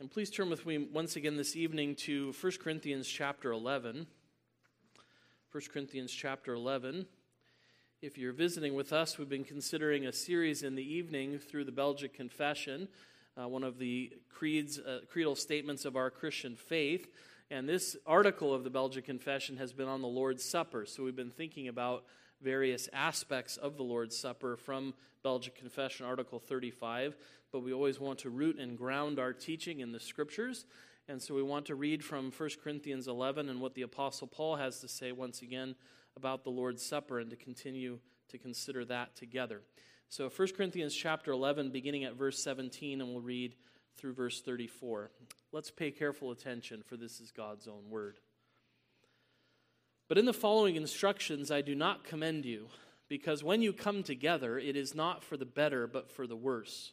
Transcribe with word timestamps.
And 0.00 0.10
please 0.10 0.30
turn 0.30 0.48
with 0.48 0.64
me 0.64 0.78
once 0.78 1.16
again 1.16 1.36
this 1.36 1.54
evening 1.54 1.94
to 1.96 2.32
1 2.40 2.52
Corinthians 2.64 3.06
chapter 3.06 3.52
11. 3.52 4.06
1 5.52 5.62
Corinthians 5.70 6.10
chapter 6.10 6.54
11. 6.54 7.04
If 8.00 8.16
you're 8.16 8.32
visiting 8.32 8.72
with 8.72 8.94
us, 8.94 9.18
we've 9.18 9.28
been 9.28 9.44
considering 9.44 10.06
a 10.06 10.12
series 10.14 10.62
in 10.62 10.74
the 10.74 10.82
evening 10.82 11.38
through 11.38 11.64
the 11.64 11.72
Belgic 11.72 12.14
Confession, 12.14 12.88
uh, 13.38 13.46
one 13.46 13.62
of 13.62 13.76
the 13.76 14.10
creeds, 14.30 14.78
uh, 14.78 15.00
creedal 15.06 15.36
statements 15.36 15.84
of 15.84 15.96
our 15.96 16.08
Christian 16.08 16.56
faith. 16.56 17.12
And 17.50 17.68
this 17.68 17.94
article 18.06 18.54
of 18.54 18.64
the 18.64 18.70
Belgic 18.70 19.04
Confession 19.04 19.58
has 19.58 19.74
been 19.74 19.86
on 19.86 20.00
the 20.00 20.08
Lord's 20.08 20.42
Supper. 20.42 20.86
So 20.86 21.04
we've 21.04 21.14
been 21.14 21.28
thinking 21.28 21.68
about 21.68 22.04
various 22.40 22.88
aspects 22.94 23.58
of 23.58 23.76
the 23.76 23.82
Lord's 23.82 24.16
Supper 24.16 24.56
from 24.56 24.94
Belgic 25.22 25.54
Confession, 25.54 26.06
Article 26.06 26.38
35. 26.38 27.16
But 27.52 27.60
we 27.60 27.72
always 27.72 27.98
want 27.98 28.20
to 28.20 28.30
root 28.30 28.58
and 28.58 28.78
ground 28.78 29.18
our 29.18 29.32
teaching 29.32 29.80
in 29.80 29.92
the 29.92 30.00
Scriptures. 30.00 30.66
And 31.08 31.20
so 31.20 31.34
we 31.34 31.42
want 31.42 31.66
to 31.66 31.74
read 31.74 32.04
from 32.04 32.30
1 32.30 32.50
Corinthians 32.62 33.08
11 33.08 33.48
and 33.48 33.60
what 33.60 33.74
the 33.74 33.82
Apostle 33.82 34.28
Paul 34.28 34.56
has 34.56 34.80
to 34.80 34.88
say 34.88 35.10
once 35.10 35.42
again 35.42 35.74
about 36.16 36.44
the 36.44 36.50
Lord's 36.50 36.84
Supper 36.84 37.18
and 37.18 37.30
to 37.30 37.36
continue 37.36 37.98
to 38.28 38.38
consider 38.38 38.84
that 38.84 39.16
together. 39.16 39.62
So 40.08 40.28
1 40.28 40.48
Corinthians 40.56 40.94
chapter 40.94 41.32
11, 41.32 41.70
beginning 41.70 42.04
at 42.04 42.14
verse 42.14 42.42
17, 42.42 43.00
and 43.00 43.10
we'll 43.10 43.20
read 43.20 43.54
through 43.96 44.14
verse 44.14 44.40
34. 44.40 45.10
Let's 45.52 45.70
pay 45.70 45.90
careful 45.90 46.30
attention, 46.30 46.82
for 46.84 46.96
this 46.96 47.20
is 47.20 47.30
God's 47.30 47.68
own 47.68 47.90
word. 47.90 48.18
But 50.08 50.18
in 50.18 50.24
the 50.24 50.32
following 50.32 50.76
instructions, 50.76 51.50
I 51.50 51.60
do 51.60 51.74
not 51.74 52.04
commend 52.04 52.44
you, 52.44 52.66
because 53.08 53.44
when 53.44 53.62
you 53.62 53.72
come 53.72 54.02
together, 54.02 54.58
it 54.58 54.76
is 54.76 54.94
not 54.94 55.22
for 55.22 55.36
the 55.36 55.44
better, 55.44 55.86
but 55.86 56.10
for 56.10 56.26
the 56.26 56.36
worse. 56.36 56.92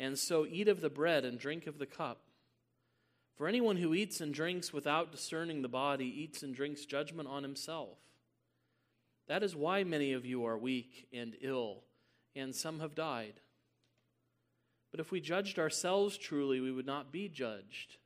and 0.00 0.18
so 0.18 0.46
eat 0.50 0.66
of 0.66 0.80
the 0.80 0.88
bread 0.88 1.26
and 1.26 1.38
drink 1.38 1.66
of 1.66 1.78
the 1.78 1.86
cup. 1.86 2.22
For 3.36 3.46
anyone 3.46 3.76
who 3.76 3.92
eats 3.92 4.22
and 4.22 4.32
drinks 4.32 4.72
without 4.72 5.12
discerning 5.12 5.60
the 5.60 5.68
body 5.68 6.06
eats 6.06 6.42
and 6.42 6.54
drinks 6.54 6.86
judgment 6.86 7.28
on 7.28 7.42
himself. 7.42 7.98
That 9.28 9.42
is 9.42 9.54
why 9.54 9.84
many 9.84 10.14
of 10.14 10.24
you 10.24 10.46
are 10.46 10.56
weak 10.56 11.06
and 11.12 11.36
ill, 11.42 11.84
and 12.34 12.54
some 12.54 12.80
have 12.80 12.94
died. 12.94 13.34
But 14.90 15.00
if 15.00 15.12
we 15.12 15.20
judged 15.20 15.58
ourselves 15.58 16.16
truly, 16.16 16.60
we 16.60 16.72
would 16.72 16.86
not 16.86 17.12
be 17.12 17.28
judged. 17.28 17.98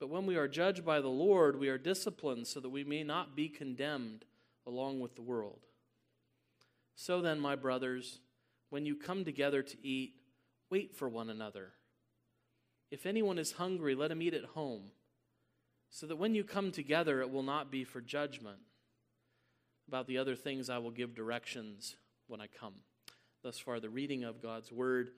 But 0.00 0.08
when 0.08 0.24
we 0.24 0.36
are 0.36 0.48
judged 0.48 0.86
by 0.86 1.00
the 1.00 1.08
Lord, 1.08 1.60
we 1.60 1.68
are 1.68 1.78
disciplined 1.78 2.46
so 2.46 2.60
that 2.60 2.70
we 2.70 2.82
may 2.82 3.04
not 3.04 3.36
be 3.36 3.48
condemned 3.48 4.24
along 4.66 5.00
with 5.00 5.16
the 5.16 5.22
world. 5.22 5.66
So 6.94 7.20
then, 7.20 7.38
my 7.38 7.56
brothers, 7.56 8.20
when 8.70 8.86
you 8.86 8.96
come 8.96 9.24
together 9.24 9.62
to 9.62 9.76
eat, 9.86 10.14
wait 10.70 10.94
for 10.94 11.08
one 11.08 11.30
another. 11.30 11.72
If 12.90 13.06
anyone 13.06 13.38
is 13.38 13.52
hungry, 13.52 13.94
let 13.94 14.10
him 14.10 14.22
eat 14.22 14.34
at 14.34 14.44
home, 14.44 14.90
so 15.90 16.06
that 16.06 16.16
when 16.16 16.34
you 16.34 16.44
come 16.44 16.72
together, 16.72 17.20
it 17.20 17.30
will 17.30 17.42
not 17.42 17.70
be 17.70 17.84
for 17.84 18.00
judgment. 18.00 18.58
About 19.86 20.06
the 20.06 20.18
other 20.18 20.36
things, 20.36 20.68
I 20.68 20.78
will 20.78 20.90
give 20.90 21.14
directions 21.14 21.96
when 22.26 22.40
I 22.40 22.46
come. 22.46 22.74
Thus 23.42 23.58
far, 23.58 23.80
the 23.80 23.88
reading 23.88 24.24
of 24.24 24.42
God's 24.42 24.70
word. 24.72 25.10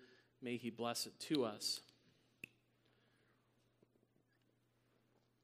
May 0.42 0.56
he 0.56 0.70
bless 0.70 1.06
it 1.06 1.18
to 1.28 1.44
us. 1.44 1.80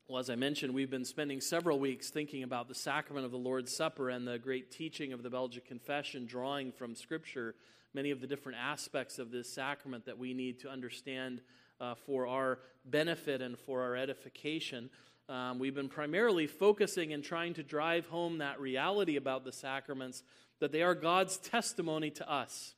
Well, 0.09 0.19
as 0.19 0.31
I 0.31 0.37
mentioned, 0.37 0.73
we've 0.73 0.91
been 0.91 1.05
spending 1.05 1.41
several 1.41 1.81
weeks 1.81 2.11
thinking 2.11 2.45
about 2.45 2.69
the 2.69 2.75
sacrament 2.75 3.27
of 3.27 3.33
the 3.33 3.39
Lord's 3.39 3.75
Supper 3.75 4.09
and 4.09 4.27
the 4.27 4.39
great 4.39 4.71
teaching 4.71 5.13
of 5.13 5.23
the 5.25 5.31
Belgic 5.31 5.67
Confession, 5.67 6.27
drawing 6.27 6.71
from 6.71 6.95
Scripture 6.95 7.57
many 7.97 8.11
of 8.11 8.21
the 8.21 8.27
different 8.27 8.59
aspects 8.63 9.19
of 9.19 9.31
this 9.31 9.49
sacrament 9.49 10.05
that 10.05 10.19
we 10.19 10.35
need 10.35 10.61
to 10.61 10.69
understand 10.69 11.41
uh, 11.81 11.95
for 11.95 12.27
our 12.27 12.59
benefit 12.85 13.41
and 13.41 13.59
for 13.59 13.81
our 13.83 13.97
edification. 13.97 14.91
Um, 15.31 15.59
we've 15.59 15.75
been 15.75 15.89
primarily 15.89 16.47
focusing 16.47 17.15
and 17.15 17.25
trying 17.25 17.55
to 17.55 17.63
drive 17.63 18.07
home 18.09 18.39
that 18.39 18.61
reality 18.61 19.17
about 19.17 19.47
the 19.47 19.51
sacraments 19.51 20.23
that 20.61 20.73
they 20.73 20.83
are 20.83 20.95
God's 20.95 21.39
testimony 21.39 22.11
to 22.11 22.31
us, 22.31 22.75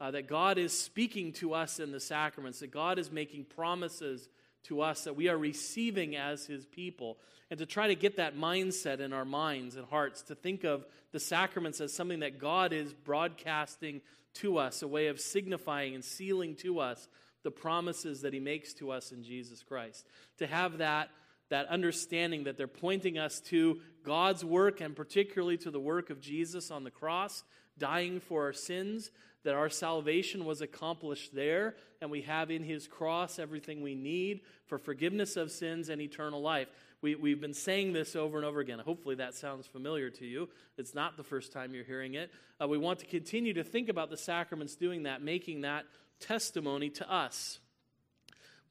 uh, 0.00 0.10
that 0.10 0.26
God 0.26 0.58
is 0.58 0.76
speaking 0.76 1.32
to 1.34 1.54
us 1.54 1.78
in 1.78 1.92
the 1.92 2.00
sacraments, 2.00 2.58
that 2.58 2.72
God 2.72 2.98
is 2.98 3.12
making 3.12 3.44
promises 3.44 4.28
to 4.64 4.80
us 4.80 5.04
that 5.04 5.16
we 5.16 5.28
are 5.28 5.38
receiving 5.38 6.16
as 6.16 6.46
his 6.46 6.66
people. 6.66 7.18
And 7.50 7.58
to 7.58 7.66
try 7.66 7.88
to 7.88 7.94
get 7.94 8.16
that 8.16 8.36
mindset 8.36 9.00
in 9.00 9.12
our 9.12 9.24
minds 9.24 9.76
and 9.76 9.86
hearts, 9.86 10.22
to 10.22 10.34
think 10.34 10.64
of 10.64 10.84
the 11.12 11.20
sacraments 11.20 11.80
as 11.80 11.94
something 11.94 12.20
that 12.20 12.38
God 12.38 12.72
is 12.72 12.92
broadcasting 12.92 14.02
to 14.34 14.58
us, 14.58 14.82
a 14.82 14.88
way 14.88 15.06
of 15.06 15.20
signifying 15.20 15.94
and 15.94 16.04
sealing 16.04 16.54
to 16.56 16.80
us 16.80 17.08
the 17.42 17.50
promises 17.50 18.22
that 18.22 18.34
he 18.34 18.40
makes 18.40 18.74
to 18.74 18.90
us 18.90 19.12
in 19.12 19.22
Jesus 19.22 19.62
Christ. 19.62 20.06
To 20.38 20.46
have 20.46 20.78
that, 20.78 21.08
that 21.48 21.66
understanding 21.68 22.44
that 22.44 22.56
they're 22.56 22.66
pointing 22.66 23.16
us 23.16 23.40
to 23.40 23.80
God's 24.04 24.44
work 24.44 24.80
and 24.80 24.94
particularly 24.94 25.56
to 25.58 25.70
the 25.70 25.80
work 25.80 26.10
of 26.10 26.20
Jesus 26.20 26.70
on 26.70 26.84
the 26.84 26.90
cross, 26.90 27.44
dying 27.78 28.20
for 28.20 28.44
our 28.44 28.52
sins, 28.52 29.10
that 29.44 29.54
our 29.54 29.68
salvation 29.68 30.44
was 30.44 30.60
accomplished 30.60 31.34
there, 31.34 31.76
and 32.00 32.10
we 32.10 32.22
have 32.22 32.50
in 32.50 32.62
his 32.62 32.86
cross 32.86 33.38
everything 33.38 33.82
we 33.82 33.94
need 33.94 34.40
for 34.66 34.78
forgiveness 34.78 35.36
of 35.36 35.50
sins 35.50 35.88
and 35.88 36.00
eternal 36.00 36.40
life. 36.40 36.68
We, 37.00 37.14
we've 37.14 37.40
been 37.40 37.54
saying 37.54 37.92
this 37.92 38.16
over 38.16 38.36
and 38.38 38.44
over 38.44 38.60
again. 38.60 38.80
Hopefully, 38.80 39.14
that 39.16 39.34
sounds 39.34 39.66
familiar 39.66 40.10
to 40.10 40.26
you. 40.26 40.48
It's 40.76 40.94
not 40.94 41.16
the 41.16 41.22
first 41.22 41.52
time 41.52 41.72
you're 41.72 41.84
hearing 41.84 42.14
it. 42.14 42.30
Uh, 42.60 42.66
we 42.66 42.78
want 42.78 42.98
to 42.98 43.06
continue 43.06 43.54
to 43.54 43.62
think 43.62 43.88
about 43.88 44.10
the 44.10 44.16
sacraments 44.16 44.74
doing 44.74 45.04
that, 45.04 45.22
making 45.22 45.60
that 45.60 45.84
testimony 46.18 46.90
to 46.90 47.10
us. 47.10 47.60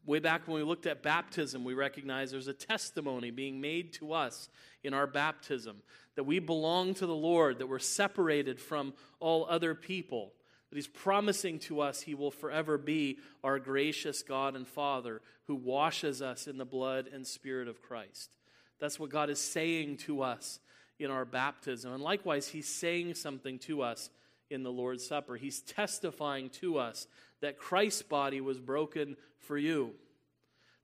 Way 0.06 0.20
back 0.20 0.48
when 0.48 0.58
we 0.58 0.64
looked 0.64 0.86
at 0.86 1.04
baptism, 1.04 1.64
we 1.64 1.74
recognized 1.74 2.34
there's 2.34 2.48
a 2.48 2.54
testimony 2.54 3.32
being 3.32 3.60
made 3.60 3.94
to 3.94 4.14
us 4.14 4.50
in 4.84 4.94
our 4.94 5.08
baptism 5.08 5.78
that 6.16 6.24
we 6.24 6.40
belong 6.40 6.94
to 6.96 7.06
the 7.06 7.16
Lord, 7.16 7.60
that 7.60 7.68
we're 7.68 7.80
separated 7.80 8.60
from 8.60 8.94
all 9.20 9.46
other 9.50 9.76
people 9.76 10.34
he's 10.76 10.88
promising 10.88 11.60
to 11.60 11.80
us 11.80 12.02
he 12.02 12.16
will 12.16 12.32
forever 12.32 12.78
be 12.78 13.20
our 13.44 13.60
gracious 13.60 14.22
God 14.22 14.56
and 14.56 14.68
Father 14.68 15.22
who 15.46 15.56
washes 15.56 16.22
us 16.22 16.48
in 16.48 16.58
the 16.58 16.66
blood 16.66 17.10
and 17.12 17.26
spirit 17.26 17.68
of 17.68 17.82
Christ. 17.82 18.32
That's 18.80 19.00
what 19.00 19.10
God 19.10 19.30
is 19.30 19.40
saying 19.40 19.98
to 19.98 20.22
us 20.22 20.60
in 21.00 21.10
our 21.10 21.26
baptism. 21.26 21.94
And 21.94 22.04
likewise, 22.04 22.50
he's 22.50 22.68
saying 22.68 23.16
something 23.16 23.60
to 23.60 23.82
us 23.82 24.10
in 24.50 24.64
the 24.64 24.72
Lord's 24.72 25.06
Supper. 25.06 25.36
He's 25.36 25.62
testifying 25.62 26.50
to 26.62 26.78
us 26.78 27.08
that 27.42 27.58
Christ's 27.58 28.02
body 28.02 28.42
was 28.42 28.60
broken 28.60 29.16
for 29.40 29.58
you, 29.58 29.92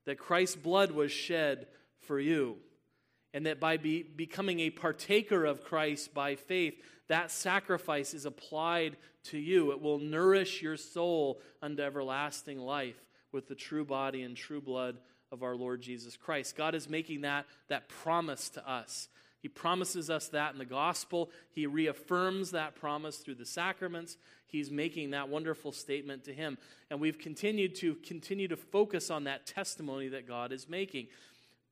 that 0.06 0.18
Christ's 0.18 0.56
blood 0.56 0.92
was 0.92 1.12
shed 1.12 1.66
for 2.00 2.18
you. 2.18 2.56
And 3.34 3.44
that 3.44 3.60
by 3.60 3.76
be, 3.76 4.02
becoming 4.02 4.60
a 4.60 4.70
partaker 4.70 5.44
of 5.44 5.62
Christ 5.62 6.14
by 6.14 6.36
faith, 6.36 6.80
that 7.08 7.30
sacrifice 7.30 8.14
is 8.14 8.24
applied 8.24 8.96
to 9.24 9.38
you. 9.38 9.72
It 9.72 9.82
will 9.82 9.98
nourish 9.98 10.62
your 10.62 10.76
soul 10.78 11.40
unto 11.60 11.82
everlasting 11.82 12.58
life 12.58 12.96
with 13.32 13.48
the 13.48 13.54
true 13.54 13.84
body 13.84 14.22
and 14.22 14.36
true 14.36 14.60
blood 14.60 14.96
of 15.32 15.42
our 15.42 15.56
Lord 15.56 15.82
Jesus 15.82 16.16
Christ. 16.16 16.56
God 16.56 16.74
is 16.74 16.88
making 16.88 17.22
that, 17.22 17.44
that 17.68 17.88
promise 17.88 18.48
to 18.50 18.70
us. 18.70 19.08
He 19.44 19.48
promises 19.48 20.08
us 20.08 20.28
that 20.28 20.52
in 20.52 20.58
the 20.58 20.64
gospel. 20.64 21.30
He 21.50 21.66
reaffirms 21.66 22.52
that 22.52 22.76
promise 22.76 23.18
through 23.18 23.34
the 23.34 23.44
sacraments. 23.44 24.16
He's 24.46 24.70
making 24.70 25.10
that 25.10 25.28
wonderful 25.28 25.72
statement 25.72 26.24
to 26.24 26.32
him. 26.32 26.56
And 26.88 27.00
we've 27.00 27.18
continued 27.18 27.74
to 27.76 27.96
continue 27.96 28.48
to 28.48 28.56
focus 28.56 29.10
on 29.10 29.24
that 29.24 29.44
testimony 29.44 30.08
that 30.08 30.26
God 30.26 30.52
is 30.52 30.68
making. 30.68 31.08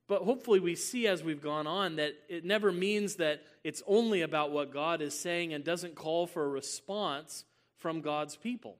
But 0.07 0.23
hopefully, 0.23 0.59
we 0.59 0.75
see 0.75 1.07
as 1.07 1.23
we've 1.23 1.41
gone 1.41 1.65
on 1.65 1.95
that 1.95 2.13
it 2.27 2.43
never 2.43 2.71
means 2.71 3.15
that 3.15 3.41
it's 3.63 3.81
only 3.87 4.21
about 4.21 4.51
what 4.51 4.73
God 4.73 5.01
is 5.01 5.17
saying 5.17 5.53
and 5.53 5.63
doesn't 5.63 5.95
call 5.95 6.27
for 6.27 6.43
a 6.43 6.49
response 6.49 7.45
from 7.77 8.01
God's 8.01 8.35
people. 8.35 8.77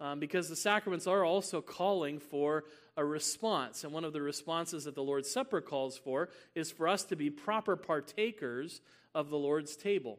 Um, 0.00 0.18
because 0.18 0.48
the 0.48 0.56
sacraments 0.56 1.06
are 1.06 1.24
also 1.24 1.60
calling 1.60 2.20
for 2.20 2.64
a 2.96 3.04
response. 3.04 3.84
And 3.84 3.92
one 3.92 4.04
of 4.04 4.14
the 4.14 4.22
responses 4.22 4.84
that 4.84 4.94
the 4.94 5.02
Lord's 5.02 5.30
Supper 5.30 5.60
calls 5.60 5.98
for 5.98 6.30
is 6.54 6.70
for 6.70 6.88
us 6.88 7.04
to 7.04 7.16
be 7.16 7.28
proper 7.28 7.76
partakers 7.76 8.80
of 9.14 9.28
the 9.28 9.36
Lord's 9.36 9.76
table. 9.76 10.18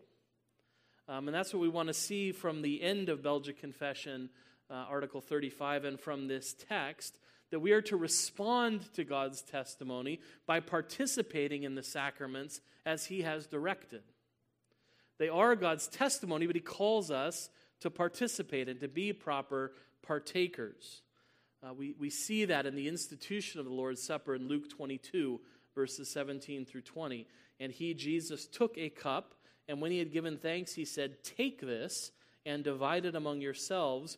Um, 1.07 1.27
and 1.27 1.35
that's 1.35 1.53
what 1.53 1.61
we 1.61 1.69
want 1.69 1.87
to 1.87 1.93
see 1.93 2.31
from 2.31 2.61
the 2.61 2.81
end 2.81 3.09
of 3.09 3.23
Belgic 3.23 3.59
Confession, 3.59 4.29
uh, 4.69 4.85
Article 4.89 5.19
35, 5.19 5.85
and 5.85 5.99
from 5.99 6.27
this 6.27 6.53
text 6.69 7.17
that 7.51 7.59
we 7.59 7.71
are 7.71 7.81
to 7.83 7.97
respond 7.97 8.81
to 8.93 9.03
God's 9.03 9.41
testimony 9.41 10.19
by 10.47 10.59
participating 10.59 11.63
in 11.63 11.75
the 11.75 11.83
sacraments 11.83 12.61
as 12.85 13.05
He 13.05 13.21
has 13.21 13.45
directed. 13.45 14.01
They 15.19 15.29
are 15.29 15.55
God's 15.55 15.87
testimony, 15.87 16.47
but 16.47 16.55
He 16.55 16.61
calls 16.61 17.11
us 17.11 17.49
to 17.81 17.89
participate 17.89 18.69
and 18.69 18.79
to 18.79 18.87
be 18.87 19.13
proper 19.13 19.73
partakers. 20.01 21.01
Uh, 21.63 21.73
we, 21.73 21.93
we 21.99 22.09
see 22.09 22.45
that 22.45 22.65
in 22.65 22.75
the 22.75 22.87
institution 22.87 23.59
of 23.59 23.65
the 23.65 23.73
Lord's 23.73 24.01
Supper 24.01 24.33
in 24.33 24.47
Luke 24.47 24.69
22, 24.69 25.39
verses 25.75 26.09
17 26.09 26.65
through 26.65 26.81
20. 26.81 27.27
And 27.59 27.71
he, 27.71 27.93
Jesus, 27.93 28.47
took 28.47 28.77
a 28.77 28.89
cup, 28.89 29.35
and 29.67 29.79
when 29.79 29.91
he 29.91 29.99
had 29.99 30.11
given 30.11 30.37
thanks, 30.37 30.73
he 30.73 30.85
said, 30.85 31.23
Take 31.23 31.61
this 31.61 32.11
and 32.45 32.63
divide 32.63 33.05
it 33.05 33.15
among 33.15 33.41
yourselves, 33.41 34.17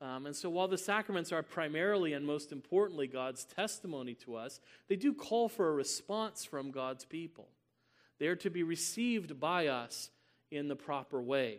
Um, 0.00 0.26
and 0.26 0.36
so, 0.36 0.50
while 0.50 0.68
the 0.68 0.78
sacraments 0.78 1.32
are 1.32 1.42
primarily 1.42 2.12
and 2.12 2.26
most 2.26 2.52
importantly 2.52 3.06
God's 3.06 3.44
testimony 3.44 4.14
to 4.16 4.36
us, 4.36 4.60
they 4.88 4.96
do 4.96 5.14
call 5.14 5.48
for 5.48 5.68
a 5.68 5.72
response 5.72 6.44
from 6.44 6.70
God's 6.70 7.04
people. 7.04 7.48
They 8.18 8.26
are 8.26 8.36
to 8.36 8.50
be 8.50 8.62
received 8.62 9.40
by 9.40 9.68
us 9.68 10.10
in 10.50 10.68
the 10.68 10.76
proper 10.76 11.20
way. 11.22 11.58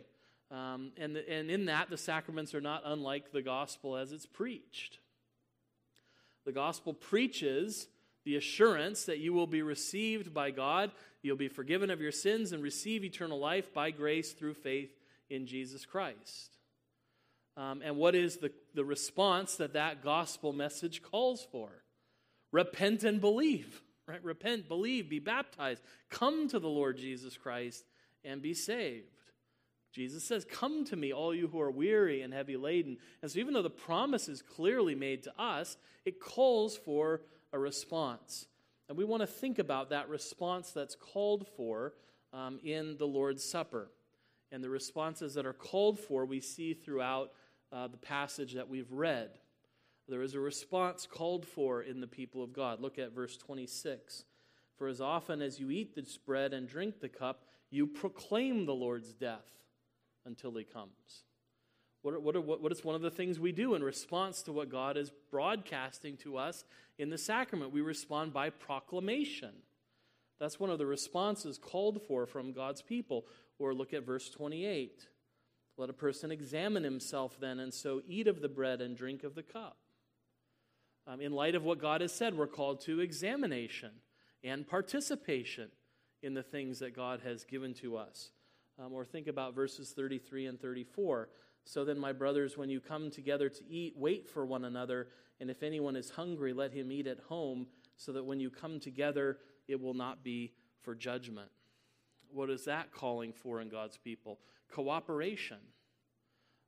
Um, 0.52 0.92
and, 0.98 1.16
the, 1.16 1.30
and 1.30 1.50
in 1.50 1.66
that, 1.66 1.90
the 1.90 1.98
sacraments 1.98 2.54
are 2.54 2.62
not 2.62 2.84
unlike 2.86 3.32
the 3.32 3.42
gospel 3.42 3.98
as 3.98 4.12
it's 4.12 4.26
preached. 4.26 5.00
The 6.46 6.52
gospel 6.52 6.94
preaches 6.94 7.88
the 8.26 8.36
assurance 8.36 9.06
that 9.06 9.20
you 9.20 9.34
will 9.34 9.48
be 9.48 9.62
received 9.62 10.34
by 10.34 10.52
God, 10.52 10.92
you'll 11.22 11.36
be 11.36 11.48
forgiven 11.48 11.90
of 11.90 12.02
your 12.02 12.12
sins, 12.12 12.52
and 12.52 12.62
receive 12.62 13.04
eternal 13.04 13.40
life 13.40 13.74
by 13.74 13.92
grace 13.92 14.34
through 14.34 14.54
faith 14.54 14.92
in 15.30 15.46
Jesus 15.48 15.86
Christ. 15.86 16.55
Um, 17.58 17.82
and 17.84 17.96
what 17.98 18.16
is 18.16 18.38
the, 18.38 18.52
the 18.74 18.86
response 18.86 19.56
that 19.56 19.74
that 19.74 20.04
gospel 20.04 20.54
message 20.54 21.02
calls 21.02 21.48
for? 21.52 21.70
Repent 22.52 23.04
and 23.04 23.22
believe. 23.22 23.82
Right? 24.08 24.24
Repent, 24.24 24.68
believe, 24.68 25.10
be 25.10 25.20
baptized, 25.20 25.82
come 26.12 26.48
to 26.50 26.60
the 26.60 26.70
Lord 26.70 26.98
Jesus 26.98 27.38
Christ, 27.38 27.84
and 28.24 28.40
be 28.40 28.54
saved. 28.54 29.10
Jesus 29.94 30.24
says, 30.24 30.46
Come 30.46 30.86
to 30.86 30.96
me, 30.96 31.12
all 31.12 31.34
you 31.34 31.48
who 31.48 31.60
are 31.60 31.72
weary 31.72 32.22
and 32.22 32.34
heavy 32.34 32.58
laden. 32.58 32.98
And 33.22 33.32
so, 33.32 33.40
even 33.40 33.54
though 33.54 33.64
the 33.64 33.70
promise 33.70 34.28
is 34.28 34.42
clearly 34.42 34.94
made 34.94 35.24
to 35.24 35.42
us, 35.42 35.78
it 36.06 36.20
calls 36.20 36.78
for 36.78 37.22
a 37.52 37.58
response. 37.58 38.46
And 38.90 38.98
we 38.98 39.06
want 39.06 39.22
to 39.22 39.28
think 39.28 39.58
about 39.58 39.90
that 39.90 40.10
response 40.10 40.72
that's 40.72 40.96
called 40.96 41.48
for 41.56 41.94
um, 42.34 42.60
in 42.64 42.98
the 42.98 43.08
Lord's 43.08 43.44
Supper. 43.44 43.90
And 44.52 44.64
the 44.64 44.70
responses 44.70 45.34
that 45.34 45.46
are 45.46 45.54
called 45.54 46.00
for, 46.00 46.26
we 46.26 46.42
see 46.42 46.74
throughout 46.74 47.32
uh, 47.72 47.88
the 47.88 47.98
passage 47.98 48.54
that 48.54 48.70
we've 48.70 48.92
read. 48.92 49.30
There 50.08 50.22
is 50.22 50.36
a 50.36 50.40
response 50.40 51.08
called 51.10 51.46
for 51.46 51.82
in 51.82 52.00
the 52.00 52.08
people 52.08 52.44
of 52.44 52.54
God. 52.54 52.80
Look 52.80 53.00
at 53.00 53.14
verse 53.14 53.38
26. 53.38 54.24
For 54.78 54.88
as 54.88 55.02
often 55.02 55.42
as 55.42 55.60
you 55.60 55.72
eat 55.72 55.96
this 55.96 56.18
bread 56.18 56.54
and 56.54 56.68
drink 56.68 57.00
the 57.00 57.10
cup, 57.10 57.46
you 57.72 57.88
proclaim 57.88 58.66
the 58.66 58.76
Lord's 58.76 59.14
death 59.14 59.50
until 60.26 60.52
he 60.52 60.64
comes. 60.64 61.24
What, 62.02 62.22
what, 62.22 62.62
what 62.62 62.72
is 62.72 62.84
one 62.84 62.96
of 62.96 63.02
the 63.02 63.10
things 63.10 63.40
we 63.40 63.52
do 63.52 63.74
in 63.74 63.84
response 63.84 64.44
to 64.44 64.54
what 64.54 64.70
God 64.70 64.96
is 64.96 65.12
broadcasting 65.32 66.18
to 66.18 66.38
us 66.38 66.64
in 67.00 67.10
the 67.10 67.18
sacrament? 67.18 67.74
We 67.74 67.82
respond 67.82 68.32
by 68.32 68.52
proclamation. 68.52 69.54
That's 70.40 70.60
one 70.60 70.70
of 70.70 70.78
the 70.78 70.86
responses 70.86 71.58
called 71.58 72.02
for 72.08 72.28
from 72.28 72.52
God's 72.52 72.84
people. 72.84 73.26
Or 73.58 73.74
look 73.74 73.94
at 73.94 74.06
verse 74.06 74.30
28. 74.30 75.08
Let 75.78 75.90
a 75.90 75.94
person 75.94 76.32
examine 76.32 76.84
himself 76.84 77.38
then, 77.40 77.60
and 77.60 77.74
so 77.74 78.02
eat 78.08 78.28
of 78.28 78.42
the 78.42 78.50
bread 78.50 78.82
and 78.82 78.96
drink 78.96 79.24
of 79.24 79.36
the 79.36 79.44
cup. 79.44 79.78
Um, 81.08 81.22
in 81.22 81.34
light 81.34 81.56
of 81.56 81.64
what 81.64 81.80
God 81.82 82.02
has 82.02 82.14
said, 82.14 82.36
we're 82.36 82.48
called 82.48 82.82
to 82.82 83.00
examination 83.00 83.92
and 84.44 84.68
participation 84.68 85.70
in 86.24 86.34
the 86.34 86.44
things 86.44 86.80
that 86.80 86.96
God 86.96 87.22
has 87.24 87.44
given 87.44 87.74
to 87.76 87.98
us. 87.98 88.32
Um, 88.80 88.94
or 88.94 89.06
think 89.06 89.28
about 89.28 89.56
verses 89.56 89.92
33 89.92 90.48
and 90.48 90.60
34. 90.60 91.30
So 91.66 91.86
then, 91.86 92.00
my 92.00 92.12
brothers, 92.12 92.58
when 92.58 92.70
you 92.70 92.80
come 92.80 93.12
together 93.12 93.50
to 93.50 93.70
eat, 93.70 93.94
wait 93.96 94.28
for 94.28 94.46
one 94.46 94.66
another. 94.66 95.08
And 95.40 95.50
if 95.50 95.64
anyone 95.64 95.96
is 95.96 96.10
hungry, 96.10 96.54
let 96.54 96.72
him 96.72 96.92
eat 96.92 97.08
at 97.08 97.20
home, 97.20 97.68
so 97.98 98.12
that 98.14 98.24
when 98.26 98.40
you 98.40 98.50
come 98.50 98.80
together, 98.80 99.38
it 99.68 99.80
will 99.80 99.94
not 99.94 100.24
be 100.24 100.54
for 100.82 100.96
judgment. 100.96 101.50
What 102.36 102.50
is 102.50 102.66
that 102.66 102.92
calling 102.92 103.32
for 103.32 103.62
in 103.62 103.70
God's 103.70 103.98
people? 103.98 104.40
Cooperation, 104.70 105.60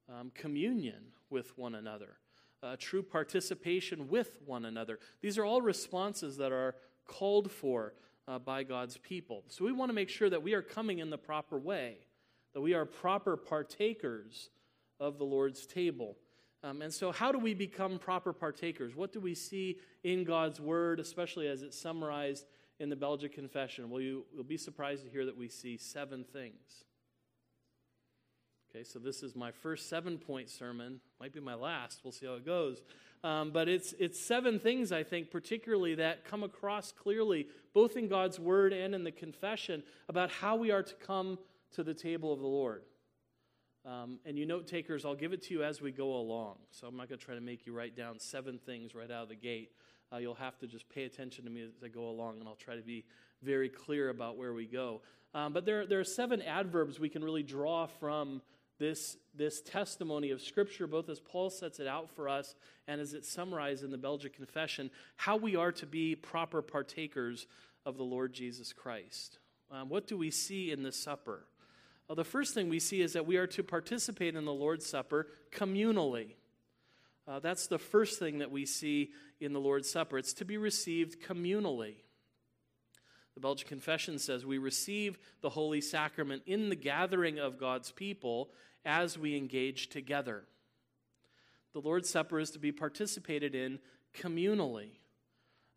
um, 0.07 0.31
communion 0.33 1.11
with 1.29 1.57
one 1.57 1.75
another, 1.75 2.19
uh, 2.63 2.77
true 2.79 3.03
participation 3.03 4.07
with 4.07 4.37
one 4.45 4.63
another. 4.63 4.97
These 5.21 5.37
are 5.37 5.43
all 5.43 5.61
responses 5.61 6.37
that 6.37 6.53
are 6.53 6.75
called 7.05 7.51
for 7.51 7.93
uh, 8.29 8.39
by 8.39 8.63
God's 8.63 8.97
people. 8.97 9.43
So 9.49 9.65
we 9.65 9.73
want 9.73 9.89
to 9.89 9.93
make 9.93 10.07
sure 10.07 10.29
that 10.29 10.41
we 10.41 10.53
are 10.53 10.61
coming 10.61 10.99
in 10.99 11.09
the 11.09 11.17
proper 11.17 11.59
way, 11.59 11.97
that 12.53 12.61
we 12.61 12.73
are 12.73 12.85
proper 12.85 13.35
partakers 13.35 14.49
of 15.01 15.17
the 15.17 15.25
Lord's 15.25 15.67
table. 15.67 16.15
Um, 16.63 16.81
and 16.81 16.93
so, 16.93 17.11
how 17.11 17.31
do 17.31 17.37
we 17.37 17.53
become 17.53 17.99
proper 17.99 18.33
partakers? 18.33 18.95
What 18.95 19.11
do 19.11 19.19
we 19.19 19.35
see 19.35 19.77
in 20.03 20.23
God's 20.23 20.59
Word, 20.59 20.99
especially 20.99 21.47
as 21.47 21.61
it's 21.61 21.79
summarized 21.79 22.45
in 22.79 22.89
the 22.89 22.95
Belgic 22.95 23.33
Confession? 23.33 23.89
Well, 23.89 24.01
you, 24.01 24.25
will 24.35 24.43
be 24.43 24.57
surprised 24.57 25.03
to 25.03 25.09
hear 25.09 25.25
that 25.25 25.37
we 25.37 25.49
see 25.49 25.77
seven 25.77 26.23
things. 26.23 26.85
Okay, 28.69 28.83
so 28.83 28.99
this 28.99 29.23
is 29.23 29.35
my 29.35 29.51
first 29.51 29.89
seven 29.89 30.17
point 30.17 30.49
sermon. 30.49 30.99
Might 31.19 31.33
be 31.33 31.39
my 31.39 31.55
last. 31.55 32.01
We'll 32.03 32.11
see 32.11 32.25
how 32.25 32.33
it 32.33 32.45
goes. 32.45 32.81
Um, 33.23 33.51
but 33.51 33.67
it's, 33.67 33.93
it's 33.97 34.19
seven 34.19 34.59
things, 34.59 34.91
I 34.91 35.03
think, 35.03 35.31
particularly 35.31 35.95
that 35.95 36.25
come 36.25 36.43
across 36.43 36.91
clearly, 36.91 37.47
both 37.73 37.97
in 37.97 38.07
God's 38.07 38.39
word 38.39 38.73
and 38.73 38.93
in 38.93 39.03
the 39.03 39.11
confession, 39.11 39.83
about 40.07 40.29
how 40.29 40.55
we 40.55 40.69
are 40.71 40.83
to 40.83 40.93
come 40.95 41.39
to 41.71 41.83
the 41.83 41.93
table 41.93 42.31
of 42.31 42.39
the 42.39 42.47
Lord. 42.47 42.83
Um, 43.85 44.19
and 44.25 44.37
you 44.37 44.45
note 44.45 44.67
takers, 44.67 45.05
I'll 45.05 45.15
give 45.15 45.33
it 45.33 45.41
to 45.43 45.53
you 45.53 45.63
as 45.63 45.81
we 45.81 45.91
go 45.91 46.15
along. 46.15 46.57
So 46.71 46.87
I'm 46.87 46.97
not 46.97 47.07
going 47.07 47.19
to 47.19 47.25
try 47.25 47.35
to 47.35 47.41
make 47.41 47.65
you 47.65 47.73
write 47.73 47.95
down 47.95 48.19
seven 48.19 48.59
things 48.59 48.93
right 48.93 49.09
out 49.09 49.23
of 49.23 49.29
the 49.29 49.35
gate. 49.35 49.71
Uh, 50.11 50.17
you'll 50.17 50.35
have 50.35 50.57
to 50.59 50.67
just 50.67 50.87
pay 50.89 51.03
attention 51.03 51.43
to 51.45 51.49
me 51.49 51.63
as 51.63 51.71
I 51.83 51.87
go 51.87 52.09
along, 52.09 52.39
and 52.39 52.47
I'll 52.47 52.55
try 52.55 52.75
to 52.75 52.81
be 52.81 53.05
very 53.43 53.69
clear 53.69 54.09
about 54.09 54.37
where 54.37 54.53
we 54.53 54.65
go. 54.65 55.01
Um, 55.33 55.53
but 55.53 55.65
there, 55.65 55.85
there 55.85 55.99
are 55.99 56.05
seven 56.05 56.41
adverbs 56.41 56.99
we 56.99 57.09
can 57.09 57.23
really 57.23 57.43
draw 57.43 57.85
from 57.85 58.41
this, 58.79 59.17
this 59.35 59.61
testimony 59.61 60.31
of 60.31 60.41
Scripture, 60.41 60.87
both 60.87 61.09
as 61.09 61.19
Paul 61.19 61.49
sets 61.49 61.79
it 61.79 61.87
out 61.87 62.09
for 62.09 62.29
us 62.29 62.55
and 62.87 63.01
as 63.01 63.13
it's 63.13 63.29
summarized 63.29 63.83
in 63.83 63.91
the 63.91 63.97
Belgic 63.97 64.35
Confession, 64.35 64.89
how 65.15 65.35
we 65.35 65.55
are 65.55 65.71
to 65.73 65.85
be 65.85 66.15
proper 66.15 66.61
partakers 66.61 67.47
of 67.85 67.97
the 67.97 68.03
Lord 68.03 68.33
Jesus 68.33 68.73
Christ. 68.73 69.39
Um, 69.71 69.89
what 69.89 70.07
do 70.07 70.17
we 70.17 70.31
see 70.31 70.71
in 70.71 70.83
the 70.83 70.91
supper? 70.91 71.45
Well, 72.07 72.15
the 72.15 72.23
first 72.23 72.53
thing 72.53 72.69
we 72.69 72.79
see 72.79 73.01
is 73.01 73.13
that 73.13 73.25
we 73.25 73.35
are 73.35 73.47
to 73.47 73.63
participate 73.63 74.35
in 74.35 74.45
the 74.45 74.53
Lord's 74.53 74.85
Supper 74.85 75.27
communally. 75.51 76.35
Uh, 77.27 77.39
that's 77.39 77.67
the 77.67 77.77
first 77.77 78.19
thing 78.19 78.39
that 78.39 78.51
we 78.51 78.65
see 78.65 79.11
in 79.41 79.51
the 79.51 79.59
Lord's 79.59 79.89
Supper. 79.89 80.17
It's 80.17 80.33
to 80.33 80.45
be 80.45 80.57
received 80.57 81.21
communally. 81.21 81.95
The 83.35 83.41
Belgic 83.41 83.67
Confession 83.67 84.17
says 84.17 84.45
we 84.45 84.57
receive 84.57 85.19
the 85.41 85.49
Holy 85.49 85.81
Sacrament 85.81 86.43
in 86.45 86.69
the 86.69 86.75
gathering 86.75 87.37
of 87.37 87.59
God's 87.59 87.91
people 87.91 88.49
as 88.85 89.17
we 89.17 89.35
engage 89.35 89.89
together. 89.89 90.45
The 91.73 91.81
Lord's 91.81 92.09
Supper 92.09 92.39
is 92.39 92.51
to 92.51 92.59
be 92.59 92.71
participated 92.71 93.53
in 93.53 93.79
communally. 94.17 94.91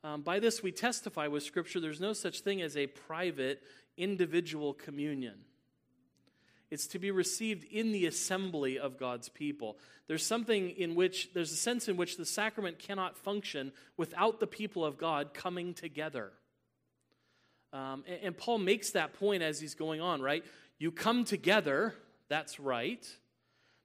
Um, 0.03 0.23
by 0.23 0.39
this, 0.39 0.63
we 0.63 0.73
testify 0.73 1.27
with 1.27 1.43
Scripture 1.43 1.81
there's 1.81 2.01
no 2.01 2.13
such 2.13 2.41
thing 2.41 2.63
as 2.63 2.77
a 2.77 2.87
private, 2.87 3.63
individual 3.99 4.73
communion. 4.73 5.41
It's 6.71 6.87
to 6.89 6.99
be 6.99 7.11
received 7.11 7.65
in 7.65 7.91
the 7.91 8.07
assembly 8.07 8.79
of 8.79 8.97
God's 8.97 9.29
people. 9.29 9.77
There's 10.07 10.25
something 10.25 10.71
in 10.71 10.95
which, 10.95 11.33
there's 11.35 11.53
a 11.53 11.57
sense 11.57 11.89
in 11.89 11.97
which 11.97 12.17
the 12.17 12.25
sacrament 12.25 12.79
cannot 12.79 13.17
function 13.17 13.73
without 13.97 14.39
the 14.39 14.47
people 14.47 14.85
of 14.85 14.97
God 14.97 15.35
coming 15.35 15.75
together. 15.75 16.31
Um, 17.73 18.05
and, 18.07 18.19
and 18.23 18.37
Paul 18.37 18.59
makes 18.59 18.91
that 18.93 19.15
point 19.15 19.43
as 19.43 19.61
he's 19.61 19.75
going 19.75 20.01
on, 20.01 20.23
right? 20.23 20.45
You 20.79 20.93
come 20.93 21.25
together, 21.25 21.95
that's 22.29 22.61
right. 22.61 23.07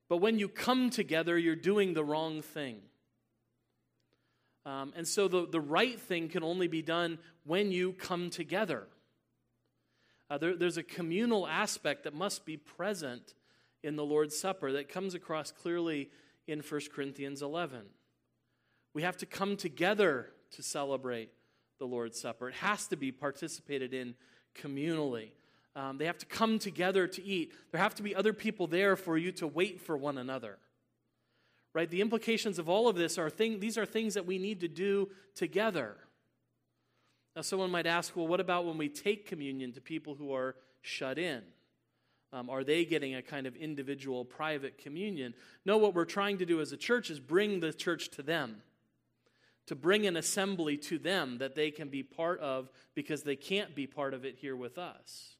But 0.08 0.18
when 0.18 0.38
you 0.38 0.48
come 0.48 0.92
together, 0.92 1.38
you're 1.38 1.56
doing 1.56 1.94
the 1.94 2.04
wrong 2.04 2.42
thing. 2.42 2.78
Um, 4.66 4.94
and 4.96 5.08
so 5.08 5.28
the, 5.28 5.48
the 5.48 5.62
right 5.62 6.00
thing 6.00 6.30
can 6.30 6.44
only 6.44 6.68
be 6.68 6.82
done 6.82 7.20
when 7.44 7.72
you 7.72 7.94
come 7.94 8.30
together. 8.30 8.88
Uh, 10.30 10.38
there, 10.38 10.56
there's 10.56 10.78
a 10.78 10.84
communal 10.84 11.48
aspect 11.48 12.04
that 12.04 12.14
must 12.14 12.46
be 12.46 12.58
present 12.58 13.34
in 13.84 13.96
the 13.96 14.06
Lord's 14.06 14.38
Supper 14.38 14.72
that 14.72 14.90
comes 14.90 15.14
across 15.14 15.52
clearly 15.52 16.10
in 16.48 16.60
1 16.60 16.82
Corinthians 16.94 17.42
11. 17.42 17.82
We 18.94 19.04
have 19.04 19.18
to 19.18 19.26
come 19.26 19.58
together 19.58 20.32
to 20.52 20.64
celebrate 20.64 21.30
the 21.80 21.86
Lord's 21.86 22.20
Supper. 22.20 22.50
It 22.50 22.56
has 22.56 22.88
to 22.88 22.96
be 22.96 23.12
participated 23.12 23.94
in 23.94 24.16
communally. 24.60 25.30
Um, 25.76 25.98
they 25.98 26.06
have 26.06 26.18
to 26.20 26.26
come 26.26 26.58
together 26.58 27.06
to 27.06 27.24
eat. 27.24 27.54
There 27.72 27.82
have 27.82 27.96
to 27.96 28.04
be 28.04 28.16
other 28.16 28.34
people 28.34 28.66
there 28.66 28.96
for 28.96 29.18
you 29.18 29.32
to 29.34 29.48
wait 29.48 29.82
for 29.82 29.98
one 29.98 30.18
another. 30.18 30.58
Right? 31.74 31.90
The 31.90 32.02
implications 32.02 32.58
of 32.58 32.70
all 32.70 32.88
of 32.88 32.96
this 32.96 33.18
are 33.18 33.30
thing, 33.30 33.60
these 33.60 33.78
are 33.78 33.86
things 33.86 34.14
that 34.14 34.26
we 34.26 34.38
need 34.38 34.62
to 34.62 34.70
do 34.70 35.10
together. 35.36 35.98
Now, 37.36 37.42
someone 37.42 37.70
might 37.70 37.86
ask, 37.86 38.16
well, 38.16 38.28
what 38.28 38.40
about 38.40 38.66
when 38.66 38.78
we 38.78 38.88
take 38.88 39.28
communion 39.28 39.74
to 39.74 39.82
people 39.82 40.16
who 40.16 40.34
are 40.34 40.56
shut 40.82 41.18
in? 41.18 41.42
Um, 42.32 42.50
are 42.50 42.64
they 42.64 42.86
getting 42.86 43.16
a 43.16 43.22
kind 43.22 43.46
of 43.46 43.56
individual, 43.56 44.26
private 44.26 44.78
communion? 44.78 45.34
No, 45.66 45.78
what 45.78 45.94
we're 45.94 46.06
trying 46.06 46.38
to 46.40 46.46
do 46.46 46.62
as 46.62 46.72
a 46.72 46.78
church 46.78 47.10
is 47.10 47.20
bring 47.20 47.60
the 47.60 47.74
church 47.74 48.10
to 48.12 48.24
them, 48.24 48.62
to 49.68 49.76
bring 49.76 50.06
an 50.06 50.18
assembly 50.18 50.78
to 50.78 50.98
them 50.98 51.38
that 51.40 51.56
they 51.56 51.72
can 51.72 51.90
be 51.90 52.04
part 52.04 52.40
of 52.40 52.70
because 52.94 53.24
they 53.24 53.36
can't 53.36 53.76
be 53.76 53.88
part 53.88 54.14
of 54.14 54.26
it 54.26 54.36
here 54.36 54.56
with 54.56 54.78
us. 54.78 55.36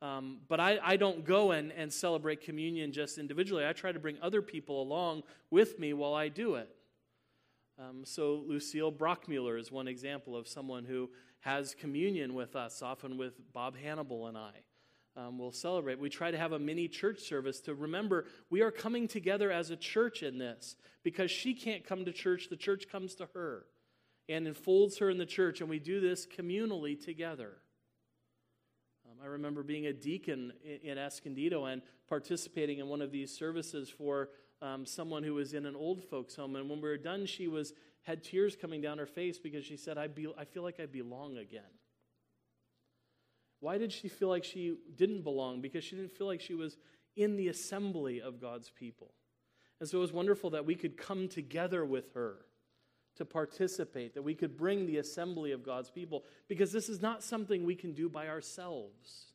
Um, 0.00 0.38
but 0.48 0.60
I, 0.60 0.78
I 0.82 0.96
don't 0.96 1.24
go 1.24 1.50
and, 1.50 1.72
and 1.72 1.92
celebrate 1.92 2.40
communion 2.42 2.92
just 2.92 3.18
individually. 3.18 3.66
I 3.66 3.72
try 3.72 3.90
to 3.92 3.98
bring 3.98 4.16
other 4.22 4.42
people 4.42 4.80
along 4.80 5.24
with 5.50 5.78
me 5.78 5.92
while 5.92 6.14
I 6.14 6.28
do 6.28 6.54
it. 6.54 6.68
Um, 7.78 8.04
so, 8.04 8.42
Lucille 8.46 8.90
Brockmuller 8.90 9.58
is 9.58 9.70
one 9.70 9.86
example 9.86 10.36
of 10.36 10.48
someone 10.48 10.84
who 10.84 11.10
has 11.40 11.76
communion 11.76 12.34
with 12.34 12.56
us, 12.56 12.82
often 12.82 13.16
with 13.16 13.34
Bob 13.52 13.76
Hannibal 13.76 14.26
and 14.26 14.36
I. 14.36 14.50
Um, 15.16 15.38
we'll 15.38 15.52
celebrate. 15.52 16.00
We 16.00 16.10
try 16.10 16.32
to 16.32 16.38
have 16.38 16.52
a 16.52 16.58
mini 16.58 16.88
church 16.88 17.20
service 17.20 17.60
to 17.62 17.74
remember 17.74 18.26
we 18.50 18.62
are 18.62 18.70
coming 18.70 19.06
together 19.06 19.50
as 19.50 19.70
a 19.70 19.76
church 19.76 20.22
in 20.22 20.38
this. 20.38 20.76
Because 21.04 21.30
she 21.30 21.54
can't 21.54 21.84
come 21.84 22.04
to 22.04 22.12
church, 22.12 22.48
the 22.50 22.56
church 22.56 22.88
comes 22.90 23.14
to 23.16 23.28
her 23.34 23.66
and 24.28 24.46
enfolds 24.46 24.98
her 24.98 25.08
in 25.08 25.18
the 25.18 25.26
church, 25.26 25.60
and 25.60 25.70
we 25.70 25.78
do 25.78 26.00
this 26.00 26.26
communally 26.26 27.02
together. 27.02 27.58
Um, 29.06 29.18
I 29.22 29.26
remember 29.26 29.62
being 29.62 29.86
a 29.86 29.92
deacon 29.92 30.52
in, 30.64 30.90
in 30.90 30.98
Escondido 30.98 31.64
and 31.64 31.82
participating 32.08 32.78
in 32.78 32.88
one 32.88 33.02
of 33.02 33.12
these 33.12 33.30
services 33.30 33.88
for 33.88 34.30
um, 34.62 34.86
someone 34.86 35.22
who 35.22 35.34
was 35.34 35.54
in 35.54 35.66
an 35.66 35.76
old 35.76 36.04
folks 36.04 36.34
home. 36.36 36.56
And 36.56 36.68
when 36.68 36.80
we 36.80 36.88
were 36.88 36.96
done, 36.96 37.26
she 37.26 37.48
was 37.48 37.72
had 38.02 38.24
tears 38.24 38.56
coming 38.56 38.80
down 38.80 38.98
her 38.98 39.06
face 39.06 39.38
because 39.38 39.64
she 39.64 39.76
said, 39.76 39.98
I, 39.98 40.06
be, 40.06 40.32
I 40.38 40.44
feel 40.44 40.62
like 40.62 40.80
I 40.80 40.86
belong 40.86 41.36
again. 41.36 41.62
Why 43.60 43.76
did 43.76 43.92
she 43.92 44.08
feel 44.08 44.28
like 44.28 44.44
she 44.44 44.76
didn't 44.96 45.22
belong? 45.22 45.60
Because 45.60 45.84
she 45.84 45.96
didn't 45.96 46.12
feel 46.12 46.26
like 46.26 46.40
she 46.40 46.54
was 46.54 46.78
in 47.16 47.36
the 47.36 47.48
assembly 47.48 48.20
of 48.20 48.40
God's 48.40 48.70
people. 48.70 49.12
And 49.80 49.88
so 49.88 49.98
it 49.98 50.00
was 50.00 50.12
wonderful 50.12 50.50
that 50.50 50.64
we 50.64 50.74
could 50.74 50.96
come 50.96 51.28
together 51.28 51.84
with 51.84 52.14
her 52.14 52.36
to 53.16 53.24
participate, 53.24 54.14
that 54.14 54.22
we 54.22 54.34
could 54.34 54.56
bring 54.56 54.86
the 54.86 54.98
assembly 54.98 55.50
of 55.50 55.64
God's 55.64 55.90
people, 55.90 56.24
because 56.48 56.72
this 56.72 56.88
is 56.88 57.02
not 57.02 57.22
something 57.22 57.64
we 57.64 57.74
can 57.74 57.92
do 57.92 58.08
by 58.08 58.28
ourselves. 58.28 59.32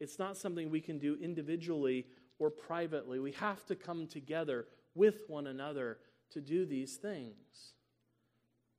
It's 0.00 0.18
not 0.18 0.36
something 0.36 0.70
we 0.70 0.80
can 0.80 0.98
do 0.98 1.18
individually 1.20 2.06
or 2.42 2.50
privately. 2.50 3.20
We 3.20 3.32
have 3.32 3.64
to 3.66 3.76
come 3.76 4.08
together 4.08 4.66
with 4.96 5.22
one 5.28 5.46
another 5.46 5.98
to 6.32 6.40
do 6.40 6.66
these 6.66 6.96
things. 6.96 7.74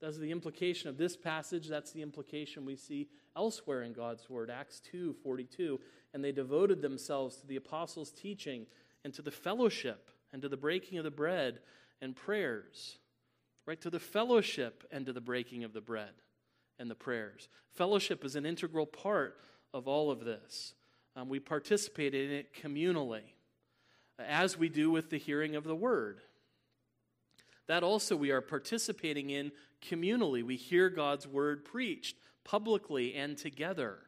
That's 0.01 0.17
the 0.17 0.31
implication 0.31 0.89
of 0.89 0.97
this 0.97 1.15
passage. 1.15 1.69
That's 1.69 1.93
the 1.93 2.01
implication 2.01 2.65
we 2.65 2.75
see 2.75 3.07
elsewhere 3.37 3.83
in 3.83 3.93
God's 3.93 4.29
Word. 4.29 4.51
Acts 4.51 4.81
2 4.91 5.15
42. 5.23 5.79
And 6.13 6.21
they 6.21 6.33
devoted 6.33 6.81
themselves 6.81 7.37
to 7.37 7.47
the 7.47 7.55
apostles' 7.55 8.11
teaching 8.11 8.67
and 9.05 9.13
to 9.13 9.21
the 9.21 9.31
fellowship 9.31 10.11
and 10.33 10.41
to 10.41 10.49
the 10.49 10.57
breaking 10.57 10.97
of 10.97 11.05
the 11.05 11.11
bread 11.11 11.59
and 12.01 12.17
prayers. 12.17 12.97
Right? 13.65 13.79
To 13.79 13.89
the 13.89 13.99
fellowship 13.99 14.83
and 14.91 15.05
to 15.05 15.13
the 15.13 15.21
breaking 15.21 15.63
of 15.63 15.71
the 15.71 15.79
bread 15.79 16.11
and 16.79 16.91
the 16.91 16.95
prayers. 16.95 17.47
Fellowship 17.71 18.25
is 18.25 18.35
an 18.35 18.45
integral 18.45 18.85
part 18.85 19.37
of 19.73 19.87
all 19.87 20.11
of 20.11 20.25
this. 20.25 20.73
Um, 21.15 21.29
we 21.29 21.39
participate 21.39 22.13
in 22.13 22.29
it 22.29 22.53
communally 22.53 23.21
as 24.19 24.57
we 24.57 24.69
do 24.69 24.91
with 24.91 25.09
the 25.09 25.17
hearing 25.17 25.55
of 25.55 25.63
the 25.63 25.75
word. 25.75 26.21
That 27.67 27.83
also 27.83 28.15
we 28.15 28.31
are 28.31 28.41
participating 28.41 29.29
in 29.29 29.51
communally. 29.81 30.43
We 30.43 30.55
hear 30.55 30.89
God's 30.89 31.27
word 31.27 31.65
preached 31.65 32.17
publicly 32.43 33.15
and 33.15 33.37
together. 33.37 33.99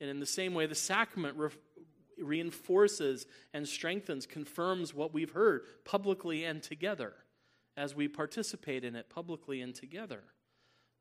And 0.00 0.08
in 0.08 0.20
the 0.20 0.26
same 0.26 0.54
way, 0.54 0.66
the 0.66 0.74
sacrament 0.74 1.36
re- 1.36 1.50
reinforces 2.18 3.26
and 3.52 3.66
strengthens, 3.66 4.26
confirms 4.26 4.94
what 4.94 5.12
we've 5.12 5.32
heard 5.32 5.62
publicly 5.84 6.44
and 6.44 6.62
together 6.62 7.14
as 7.76 7.94
we 7.94 8.08
participate 8.08 8.84
in 8.84 8.94
it 8.94 9.10
publicly 9.10 9.60
and 9.60 9.74
together. 9.74 10.22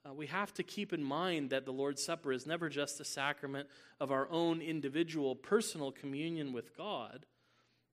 Uh, 0.07 0.13
we 0.13 0.27
have 0.27 0.53
to 0.53 0.63
keep 0.63 0.93
in 0.93 1.03
mind 1.03 1.49
that 1.49 1.65
the 1.65 1.73
Lord's 1.73 2.03
Supper 2.03 2.31
is 2.31 2.47
never 2.47 2.69
just 2.69 2.99
a 2.99 3.05
sacrament 3.05 3.67
of 3.99 4.11
our 4.11 4.29
own 4.31 4.61
individual 4.61 5.35
personal 5.35 5.91
communion 5.91 6.53
with 6.53 6.75
God 6.75 7.25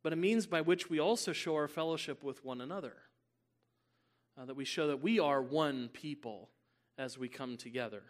but 0.07 0.13
a 0.13 0.15
means 0.15 0.47
by 0.47 0.61
which 0.61 0.89
we 0.89 1.01
also 1.01 1.33
show 1.33 1.57
our 1.57 1.67
fellowship 1.67 2.23
with 2.23 2.45
one 2.45 2.61
another. 2.61 2.93
Uh, 4.41 4.45
that 4.45 4.55
we 4.55 4.65
show 4.65 4.87
that 4.87 5.03
we 5.03 5.19
are 5.19 5.43
one 5.43 5.89
people 5.93 6.49
as 6.97 7.19
we 7.19 7.29
come 7.29 7.57
together. 7.57 8.05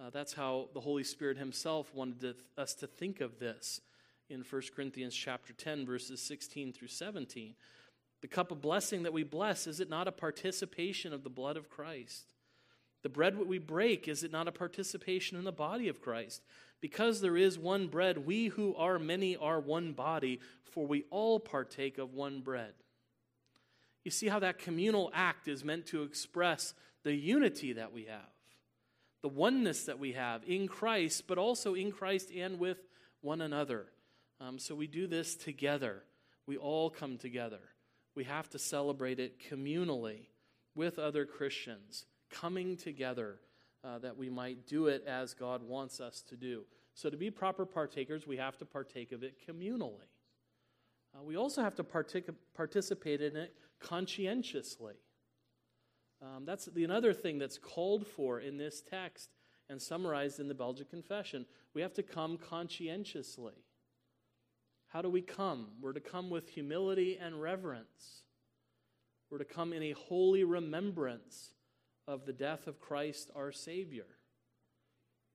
Uh, 0.00 0.08
that's 0.08 0.32
how 0.32 0.70
the 0.72 0.80
Holy 0.80 1.04
Spirit 1.04 1.36
Himself 1.36 1.94
wanted 1.94 2.20
to, 2.20 2.34
us 2.56 2.72
to 2.76 2.86
think 2.86 3.20
of 3.20 3.38
this 3.38 3.82
in 4.30 4.46
1 4.48 4.62
Corinthians 4.74 5.14
chapter 5.14 5.52
10, 5.52 5.84
verses 5.84 6.22
16 6.22 6.72
through 6.72 6.88
17. 6.88 7.54
The 8.22 8.28
cup 8.28 8.50
of 8.50 8.62
blessing 8.62 9.02
that 9.02 9.12
we 9.12 9.22
bless, 9.22 9.66
is 9.66 9.78
it 9.78 9.90
not 9.90 10.08
a 10.08 10.12
participation 10.12 11.12
of 11.12 11.22
the 11.22 11.28
blood 11.28 11.58
of 11.58 11.68
Christ? 11.68 12.32
The 13.02 13.10
bread 13.10 13.36
that 13.36 13.46
we 13.46 13.58
break, 13.58 14.08
is 14.08 14.24
it 14.24 14.32
not 14.32 14.48
a 14.48 14.52
participation 14.52 15.36
in 15.36 15.44
the 15.44 15.52
body 15.52 15.88
of 15.88 16.00
Christ? 16.00 16.40
Because 16.80 17.20
there 17.20 17.36
is 17.36 17.58
one 17.58 17.88
bread, 17.88 18.26
we 18.26 18.46
who 18.46 18.74
are 18.76 18.98
many 18.98 19.36
are 19.36 19.60
one 19.60 19.92
body, 19.92 20.40
for 20.64 20.86
we 20.86 21.04
all 21.10 21.40
partake 21.40 21.98
of 21.98 22.14
one 22.14 22.40
bread. 22.40 22.74
You 24.04 24.10
see 24.10 24.28
how 24.28 24.38
that 24.40 24.58
communal 24.58 25.10
act 25.14 25.48
is 25.48 25.64
meant 25.64 25.86
to 25.86 26.02
express 26.02 26.74
the 27.02 27.14
unity 27.14 27.72
that 27.72 27.92
we 27.92 28.04
have, 28.04 28.30
the 29.22 29.28
oneness 29.28 29.84
that 29.84 29.98
we 29.98 30.12
have 30.12 30.42
in 30.46 30.68
Christ, 30.68 31.26
but 31.26 31.38
also 31.38 31.74
in 31.74 31.90
Christ 31.90 32.30
and 32.36 32.58
with 32.58 32.78
one 33.20 33.40
another. 33.40 33.86
Um, 34.40 34.58
so 34.58 34.74
we 34.74 34.86
do 34.86 35.06
this 35.06 35.34
together. 35.34 36.02
We 36.46 36.56
all 36.56 36.90
come 36.90 37.16
together. 37.16 37.60
We 38.14 38.24
have 38.24 38.48
to 38.50 38.58
celebrate 38.58 39.18
it 39.18 39.40
communally 39.50 40.26
with 40.74 40.98
other 40.98 41.24
Christians, 41.24 42.06
coming 42.30 42.76
together 42.76 43.40
uh, 43.86 43.98
that 43.98 44.16
we 44.16 44.28
might 44.28 44.66
do 44.66 44.88
it 44.88 45.04
as 45.06 45.34
God 45.34 45.62
wants 45.62 46.00
us 46.00 46.22
to 46.28 46.36
do. 46.36 46.64
So, 46.94 47.10
to 47.10 47.16
be 47.16 47.30
proper 47.30 47.64
partakers, 47.64 48.26
we 48.26 48.36
have 48.38 48.56
to 48.58 48.64
partake 48.64 49.12
of 49.12 49.22
it 49.22 49.36
communally. 49.46 50.08
Uh, 51.14 51.22
we 51.22 51.36
also 51.36 51.62
have 51.62 51.74
to 51.76 51.84
partic- 51.84 52.34
participate 52.54 53.20
in 53.20 53.36
it 53.36 53.54
conscientiously. 53.80 54.94
Um, 56.22 56.44
that's 56.44 56.66
the 56.66 56.84
another 56.84 57.12
thing 57.12 57.38
that's 57.38 57.58
called 57.58 58.06
for 58.06 58.40
in 58.40 58.56
this 58.56 58.82
text 58.82 59.30
and 59.68 59.80
summarized 59.80 60.40
in 60.40 60.48
the 60.48 60.54
Belgic 60.54 60.90
Confession. 60.90 61.44
We 61.74 61.82
have 61.82 61.92
to 61.94 62.02
come 62.02 62.38
conscientiously. 62.38 63.54
How 64.88 65.02
do 65.02 65.10
we 65.10 65.20
come? 65.20 65.68
We're 65.80 65.92
to 65.92 66.00
come 66.00 66.30
with 66.30 66.48
humility 66.48 67.18
and 67.20 67.40
reverence. 67.40 68.22
We're 69.30 69.38
to 69.38 69.44
come 69.44 69.72
in 69.72 69.82
a 69.82 69.92
holy 69.92 70.44
remembrance 70.44 71.55
of 72.08 72.24
the 72.24 72.32
death 72.32 72.66
of 72.66 72.80
Christ 72.80 73.30
our 73.34 73.52
Savior. 73.52 74.06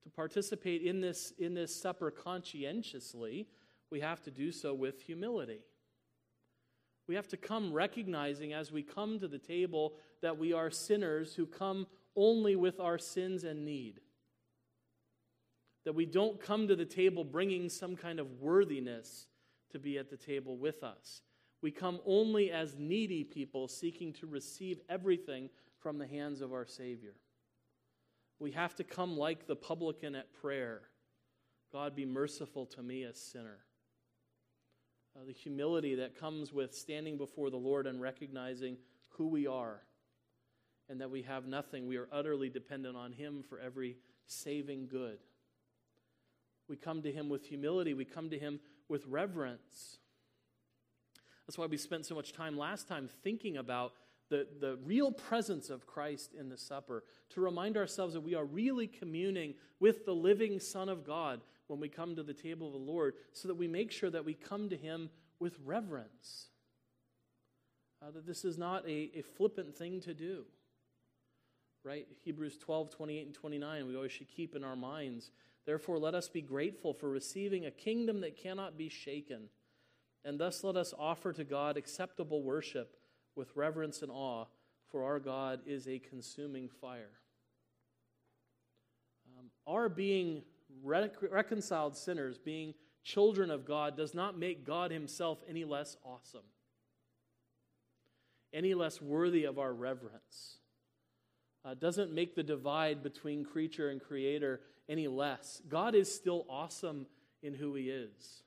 To 0.04 0.10
participate 0.10 0.82
in 0.82 1.00
this, 1.00 1.32
in 1.38 1.54
this 1.54 1.74
supper 1.74 2.10
conscientiously, 2.10 3.46
we 3.90 4.00
have 4.00 4.22
to 4.22 4.30
do 4.30 4.50
so 4.50 4.74
with 4.74 5.02
humility. 5.02 5.60
We 7.06 7.14
have 7.14 7.28
to 7.28 7.36
come 7.36 7.72
recognizing 7.72 8.52
as 8.52 8.72
we 8.72 8.82
come 8.82 9.18
to 9.20 9.28
the 9.28 9.38
table 9.38 9.94
that 10.22 10.38
we 10.38 10.52
are 10.52 10.70
sinners 10.70 11.34
who 11.34 11.46
come 11.46 11.86
only 12.16 12.56
with 12.56 12.80
our 12.80 12.98
sins 12.98 13.44
and 13.44 13.64
need. 13.64 14.00
That 15.84 15.94
we 15.94 16.06
don't 16.06 16.40
come 16.40 16.68
to 16.68 16.76
the 16.76 16.84
table 16.84 17.24
bringing 17.24 17.68
some 17.68 17.96
kind 17.96 18.18
of 18.18 18.40
worthiness 18.40 19.26
to 19.72 19.78
be 19.78 19.98
at 19.98 20.10
the 20.10 20.16
table 20.16 20.56
with 20.56 20.82
us. 20.82 21.22
We 21.60 21.70
come 21.70 22.00
only 22.06 22.50
as 22.50 22.76
needy 22.78 23.24
people 23.24 23.68
seeking 23.68 24.12
to 24.14 24.26
receive 24.26 24.80
everything 24.88 25.48
from 25.82 25.98
the 25.98 26.06
hands 26.06 26.40
of 26.40 26.52
our 26.52 26.66
Savior. 26.66 27.14
We 28.38 28.52
have 28.52 28.74
to 28.76 28.84
come 28.84 29.16
like 29.16 29.46
the 29.46 29.56
publican 29.56 30.14
at 30.14 30.32
prayer 30.32 30.82
God, 31.72 31.96
be 31.96 32.04
merciful 32.04 32.66
to 32.66 32.82
me, 32.82 33.04
a 33.04 33.14
sinner. 33.14 33.60
Uh, 35.16 35.24
the 35.26 35.32
humility 35.32 35.94
that 35.94 36.18
comes 36.18 36.52
with 36.52 36.74
standing 36.74 37.16
before 37.16 37.48
the 37.48 37.56
Lord 37.56 37.86
and 37.86 38.00
recognizing 38.00 38.76
who 39.08 39.28
we 39.28 39.46
are 39.46 39.82
and 40.88 41.00
that 41.00 41.10
we 41.10 41.22
have 41.22 41.46
nothing. 41.46 41.86
We 41.86 41.96
are 41.96 42.08
utterly 42.12 42.50
dependent 42.50 42.96
on 42.96 43.12
Him 43.12 43.42
for 43.48 43.58
every 43.58 43.96
saving 44.26 44.88
good. 44.88 45.18
We 46.68 46.76
come 46.76 47.02
to 47.02 47.12
Him 47.12 47.30
with 47.30 47.46
humility, 47.46 47.94
we 47.94 48.04
come 48.04 48.28
to 48.30 48.38
Him 48.38 48.60
with 48.88 49.06
reverence. 49.06 49.98
That's 51.46 51.58
why 51.58 51.66
we 51.66 51.76
spent 51.76 52.06
so 52.06 52.14
much 52.14 52.32
time 52.32 52.56
last 52.56 52.86
time 52.86 53.08
thinking 53.22 53.56
about 53.56 53.94
the, 54.32 54.46
the 54.60 54.78
real 54.82 55.12
presence 55.12 55.68
of 55.68 55.86
Christ 55.86 56.32
in 56.32 56.48
the 56.48 56.56
supper, 56.56 57.04
to 57.34 57.42
remind 57.42 57.76
ourselves 57.76 58.14
that 58.14 58.22
we 58.22 58.34
are 58.34 58.46
really 58.46 58.86
communing 58.86 59.52
with 59.78 60.06
the 60.06 60.14
living 60.14 60.58
Son 60.58 60.88
of 60.88 61.04
God 61.04 61.42
when 61.66 61.78
we 61.78 61.90
come 61.90 62.16
to 62.16 62.22
the 62.22 62.32
table 62.32 62.68
of 62.68 62.72
the 62.72 62.78
Lord, 62.78 63.12
so 63.34 63.46
that 63.46 63.54
we 63.54 63.68
make 63.68 63.92
sure 63.92 64.08
that 64.08 64.24
we 64.24 64.32
come 64.32 64.70
to 64.70 64.76
Him 64.76 65.10
with 65.38 65.58
reverence. 65.62 66.48
Uh, 68.00 68.10
that 68.10 68.26
this 68.26 68.42
is 68.44 68.56
not 68.56 68.88
a, 68.88 69.10
a 69.14 69.22
flippant 69.22 69.76
thing 69.76 70.00
to 70.00 70.14
do. 70.14 70.44
Right? 71.84 72.06
Hebrews 72.24 72.56
12, 72.56 72.90
28, 72.90 73.26
and 73.26 73.34
29, 73.34 73.86
we 73.86 73.96
always 73.96 74.12
should 74.12 74.28
keep 74.28 74.56
in 74.56 74.64
our 74.64 74.76
minds. 74.76 75.30
Therefore, 75.66 75.98
let 75.98 76.14
us 76.14 76.28
be 76.28 76.40
grateful 76.40 76.94
for 76.94 77.10
receiving 77.10 77.66
a 77.66 77.70
kingdom 77.70 78.22
that 78.22 78.38
cannot 78.38 78.78
be 78.78 78.88
shaken. 78.88 79.50
And 80.24 80.40
thus 80.40 80.64
let 80.64 80.76
us 80.76 80.94
offer 80.98 81.34
to 81.34 81.44
God 81.44 81.76
acceptable 81.76 82.42
worship 82.42 82.96
with 83.36 83.54
reverence 83.54 84.02
and 84.02 84.10
awe, 84.10 84.46
for 84.90 85.04
our 85.04 85.18
God 85.18 85.60
is 85.66 85.88
a 85.88 85.98
consuming 85.98 86.68
fire. 86.68 87.20
Um, 89.38 89.46
our 89.66 89.88
being 89.88 90.42
rec- 90.82 91.22
reconciled 91.30 91.96
sinners, 91.96 92.38
being 92.38 92.74
children 93.02 93.50
of 93.50 93.64
God, 93.64 93.96
does 93.96 94.14
not 94.14 94.38
make 94.38 94.66
God 94.66 94.90
Himself 94.90 95.38
any 95.48 95.64
less 95.64 95.96
awesome, 96.04 96.44
any 98.52 98.74
less 98.74 99.00
worthy 99.00 99.44
of 99.44 99.58
our 99.58 99.72
reverence. 99.72 100.58
Uh, 101.64 101.74
doesn't 101.74 102.12
make 102.12 102.34
the 102.34 102.42
divide 102.42 103.02
between 103.02 103.44
creature 103.44 103.88
and 103.90 104.00
creator 104.00 104.60
any 104.88 105.06
less. 105.08 105.62
God 105.68 105.94
is 105.94 106.12
still 106.12 106.44
awesome 106.48 107.06
in 107.42 107.54
who 107.54 107.74
He 107.74 107.88
is. 107.88 108.42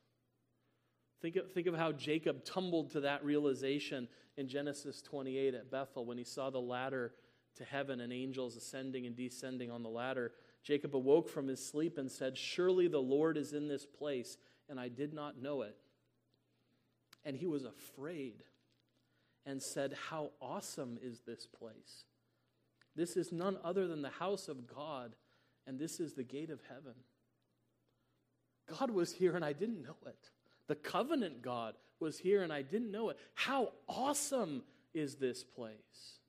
Think 1.21 1.37
of, 1.37 1.51
think 1.53 1.67
of 1.67 1.75
how 1.75 1.91
Jacob 1.91 2.43
tumbled 2.43 2.91
to 2.91 2.99
that 3.01 3.23
realization 3.23 4.07
in 4.37 4.47
Genesis 4.47 5.01
28 5.01 5.53
at 5.53 5.71
Bethel 5.71 6.05
when 6.05 6.17
he 6.17 6.23
saw 6.23 6.49
the 6.49 6.59
ladder 6.59 7.13
to 7.57 7.63
heaven 7.63 8.01
and 8.01 8.11
angels 8.11 8.55
ascending 8.55 9.05
and 9.05 9.15
descending 9.15 9.71
on 9.71 9.83
the 9.83 9.89
ladder. 9.89 10.33
Jacob 10.63 10.95
awoke 10.95 11.29
from 11.29 11.47
his 11.47 11.65
sleep 11.65 11.97
and 11.97 12.11
said, 12.11 12.37
Surely 12.37 12.87
the 12.87 13.01
Lord 13.01 13.37
is 13.37 13.53
in 13.53 13.67
this 13.67 13.85
place, 13.85 14.37
and 14.69 14.79
I 14.79 14.89
did 14.89 15.13
not 15.13 15.41
know 15.41 15.61
it. 15.61 15.77
And 17.23 17.35
he 17.35 17.45
was 17.47 17.65
afraid 17.65 18.43
and 19.45 19.61
said, 19.61 19.95
How 20.09 20.31
awesome 20.41 20.97
is 21.01 21.21
this 21.21 21.47
place! 21.47 22.05
This 22.95 23.17
is 23.17 23.31
none 23.31 23.57
other 23.63 23.87
than 23.87 24.01
the 24.01 24.09
house 24.09 24.47
of 24.47 24.67
God, 24.67 25.15
and 25.67 25.79
this 25.79 25.99
is 25.99 26.13
the 26.13 26.23
gate 26.23 26.49
of 26.49 26.61
heaven. 26.69 26.93
God 28.79 28.91
was 28.91 29.13
here, 29.13 29.35
and 29.35 29.45
I 29.45 29.53
didn't 29.53 29.83
know 29.83 29.97
it. 30.07 30.29
The 30.67 30.75
covenant 30.75 31.41
God 31.41 31.75
was 31.99 32.19
here 32.19 32.43
and 32.43 32.51
I 32.51 32.61
didn't 32.61 32.91
know 32.91 33.09
it. 33.09 33.17
How 33.33 33.73
awesome 33.87 34.63
is 34.93 35.15
this 35.15 35.43
place? 35.43 36.19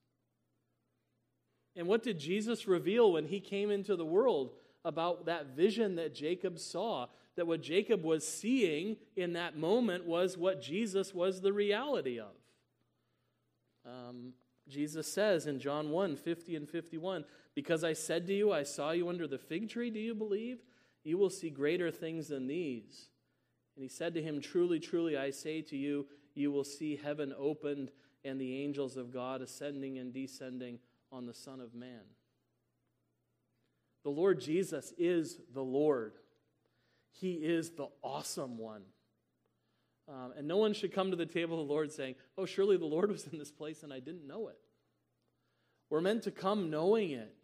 And 1.77 1.87
what 1.87 2.03
did 2.03 2.19
Jesus 2.19 2.67
reveal 2.67 3.13
when 3.13 3.27
he 3.27 3.41
came 3.41 3.71
into 3.71 3.97
the 3.97 4.05
world 4.05 4.53
about 4.85 5.27
that 5.27 5.55
vision 5.55 5.97
that 5.97 6.15
Jacob 6.15 6.59
saw? 6.59 7.07
That 7.37 7.47
what 7.47 7.63
Jacob 7.63 8.03
was 8.03 8.27
seeing 8.27 8.97
in 9.15 9.35
that 9.35 9.59
moment 9.59 10.07
was 10.07 10.39
what 10.39 10.63
Jesus 10.63 11.15
was 11.15 11.41
the 11.41 11.53
reality 11.53 12.19
of. 12.19 12.33
Um, 13.85 14.33
Jesus 14.69 15.13
says 15.13 15.47
in 15.47 15.61
John 15.61 15.91
1 15.91 16.17
50 16.17 16.57
and 16.57 16.69
51, 16.69 17.25
Because 17.55 17.85
I 17.85 17.93
said 17.93 18.27
to 18.27 18.35
you, 18.35 18.53
I 18.53 18.63
saw 18.63 18.93
you 18.93 19.09
under 19.09 19.29
the 19.29 19.39
fig 19.39 19.69
tree, 19.69 19.91
do 19.91 20.01
you 20.01 20.15
believe? 20.15 20.59
You 21.05 21.19
will 21.19 21.31
see 21.31 21.51
greater 21.51 21.91
things 21.91 22.29
than 22.29 22.47
these. 22.47 23.11
And 23.77 23.83
he 23.83 23.89
said 23.89 24.15
to 24.15 24.23
him, 24.23 24.41
Truly, 24.41 24.81
truly, 24.81 25.17
I 25.17 25.31
say 25.31 25.61
to 25.63 25.77
you, 25.77 26.07
you 26.35 26.51
will 26.51 26.65
see 26.65 26.97
heaven 26.97 27.35
opened 27.39 27.91
and 28.25 28.41
the 28.41 28.63
angels 28.63 28.97
of 28.97 29.13
God 29.13 29.43
ascending 29.43 29.99
and 29.99 30.13
descending 30.13 30.79
on 31.13 31.27
the 31.27 31.35
Son 31.35 31.61
of 31.61 31.75
Man. 31.75 32.03
The 34.03 34.11
Lord 34.11 34.41
Jesus 34.41 34.93
is 34.99 35.39
the 35.53 35.63
Lord, 35.63 36.15
He 37.21 37.35
is 37.35 37.71
the 37.71 37.89
awesome 38.03 38.59
one. 38.59 38.83
Um, 40.09 40.33
and 40.39 40.47
no 40.47 40.57
one 40.59 40.73
should 40.73 40.93
come 40.93 41.11
to 41.11 41.17
the 41.17 41.27
table 41.27 41.61
of 41.61 41.67
the 41.67 41.73
Lord 41.73 41.91
saying, 41.93 42.15
Oh, 42.39 42.47
surely 42.47 42.77
the 42.77 42.87
Lord 42.87 43.11
was 43.11 43.27
in 43.27 43.39
this 43.39 43.51
place 43.51 43.83
and 43.83 43.93
I 43.93 43.99
didn't 43.99 44.27
know 44.27 44.49
it. 44.49 44.59
We're 45.91 46.01
meant 46.01 46.23
to 46.25 46.31
come 46.31 46.71
knowing 46.71 47.11
it 47.11 47.35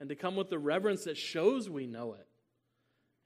and 0.00 0.08
to 0.08 0.16
come 0.16 0.34
with 0.34 0.50
the 0.50 0.58
reverence 0.58 1.04
that 1.04 1.16
shows 1.16 1.70
we 1.70 1.86
know 1.86 2.14
it 2.14 2.26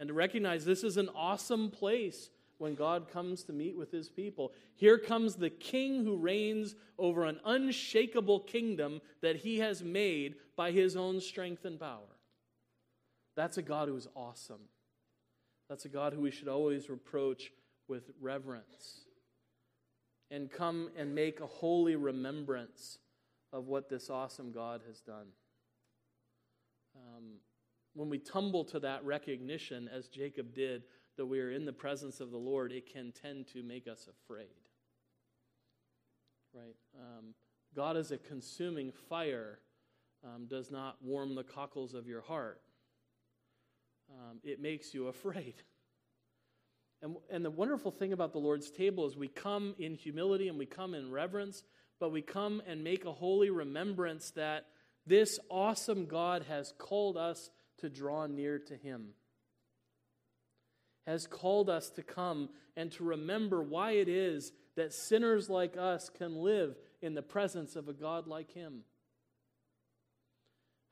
and 0.01 0.09
to 0.09 0.15
recognize 0.15 0.65
this 0.65 0.85
is 0.85 0.97
an 0.97 1.09
awesome 1.15 1.71
place 1.71 2.31
when 2.59 2.75
God 2.75 3.09
comes 3.11 3.45
to 3.45 3.53
meet 3.53 3.77
with 3.77 3.91
his 3.91 4.09
people. 4.09 4.53
Here 4.75 4.99
comes 4.99 5.37
the 5.37 5.51
king 5.51 6.05
who 6.05 6.17
reigns 6.17 6.75
over 6.99 7.25
an 7.25 7.41
unshakable 7.45 8.41
kingdom 8.41 9.01
that 9.23 9.37
he 9.37 9.59
has 9.59 9.83
made 9.83 10.35
by 10.57 10.73
his 10.73 10.97
own 10.97 11.21
strength 11.21 11.65
and 11.65 11.79
power. 11.79 12.17
That's 13.37 13.59
a 13.59 13.63
God 13.63 13.89
who 13.89 13.97
is 13.97 14.09
awesome. 14.17 14.63
That's 15.69 15.85
a 15.85 15.89
God 15.89 16.13
who 16.13 16.21
we 16.21 16.31
should 16.31 16.49
always 16.49 16.91
reproach 16.91 17.53
with 17.87 18.11
reverence 18.21 19.05
and 20.31 20.51
come 20.51 20.91
and 20.97 21.15
make 21.15 21.41
a 21.41 21.47
holy 21.47 21.97
remembrance 21.97 22.99
of 23.53 23.67
what 23.67 23.89
this 23.89 24.11
awesome 24.11 24.53
God 24.53 24.83
has 24.87 25.01
done. 25.01 25.27
Um, 26.97 27.25
when 27.99 28.09
we 28.09 28.19
tumble 28.19 28.65
to 28.65 28.79
that 28.79 29.05
recognition, 29.05 29.91
as 29.93 30.07
Jacob 30.07 30.55
did, 30.55 30.85
that 31.17 31.27
we 31.27 31.41
are 31.41 31.51
in 31.51 31.65
the 31.65 31.73
presence 31.73 32.21
of 32.21 32.31
the 32.31 32.39
Lord, 32.39 32.71
it 32.71 32.93
can 32.93 33.11
tend 33.11 33.49
to 33.49 33.65
make 33.65 33.89
us 33.89 34.07
afraid. 34.09 34.47
Right? 36.55 36.77
Um, 36.97 37.35
God 37.75 37.97
is 37.97 38.13
a 38.13 38.19
consuming 38.19 38.93
fire, 39.09 39.59
um, 40.25 40.47
does 40.47 40.71
not 40.71 40.97
warm 41.03 41.35
the 41.35 41.43
cockles 41.43 41.93
of 41.93 42.07
your 42.07 42.21
heart. 42.21 42.61
Um, 44.11 44.39
it 44.45 44.63
makes 44.63 44.95
you 44.95 45.09
afraid. 45.09 45.55
And, 47.01 47.15
and 47.31 47.45
the 47.45 47.51
wonderful 47.51 47.93
thing 47.93 48.13
about 48.13 48.33
the 48.33 48.41
Lord's 48.41 48.73
table 48.73 49.07
is 49.07 49.17
we 49.17 49.29
come 49.29 49.77
in 49.79 49.95
humility 49.95 50.49
and 50.49 50.59
we 50.59 50.67
come 50.67 50.95
in 50.95 51.13
reverence, 51.13 51.63
but 52.01 52.11
we 52.11 52.23
come 52.23 52.61
and 52.67 52.83
make 52.83 53.05
a 53.05 53.13
holy 53.13 53.51
remembrance 53.51 54.33
that 54.33 54.67
this 55.07 55.39
awesome 55.49 56.07
God 56.07 56.47
has 56.49 56.75
called 56.77 57.17
us 57.17 57.51
to 57.79 57.89
draw 57.89 58.27
near 58.27 58.59
to 58.59 58.77
Him, 58.77 59.09
has 61.07 61.27
called 61.27 61.71
us 61.71 61.91
to 61.91 62.03
come 62.03 62.51
and 62.77 62.93
to 62.93 63.05
remember 63.05 63.63
why 63.63 63.93
it 63.93 64.09
is 64.09 64.53
that 64.77 64.93
sinners 64.93 65.49
like 65.49 65.77
us 65.77 66.11
can 66.11 66.37
live 66.37 66.77
in 67.01 67.15
the 67.15 67.23
presence 67.23 67.77
of 67.77 67.89
a 67.89 67.93
God 67.93 68.27
like 68.27 68.53
Him. 68.53 68.83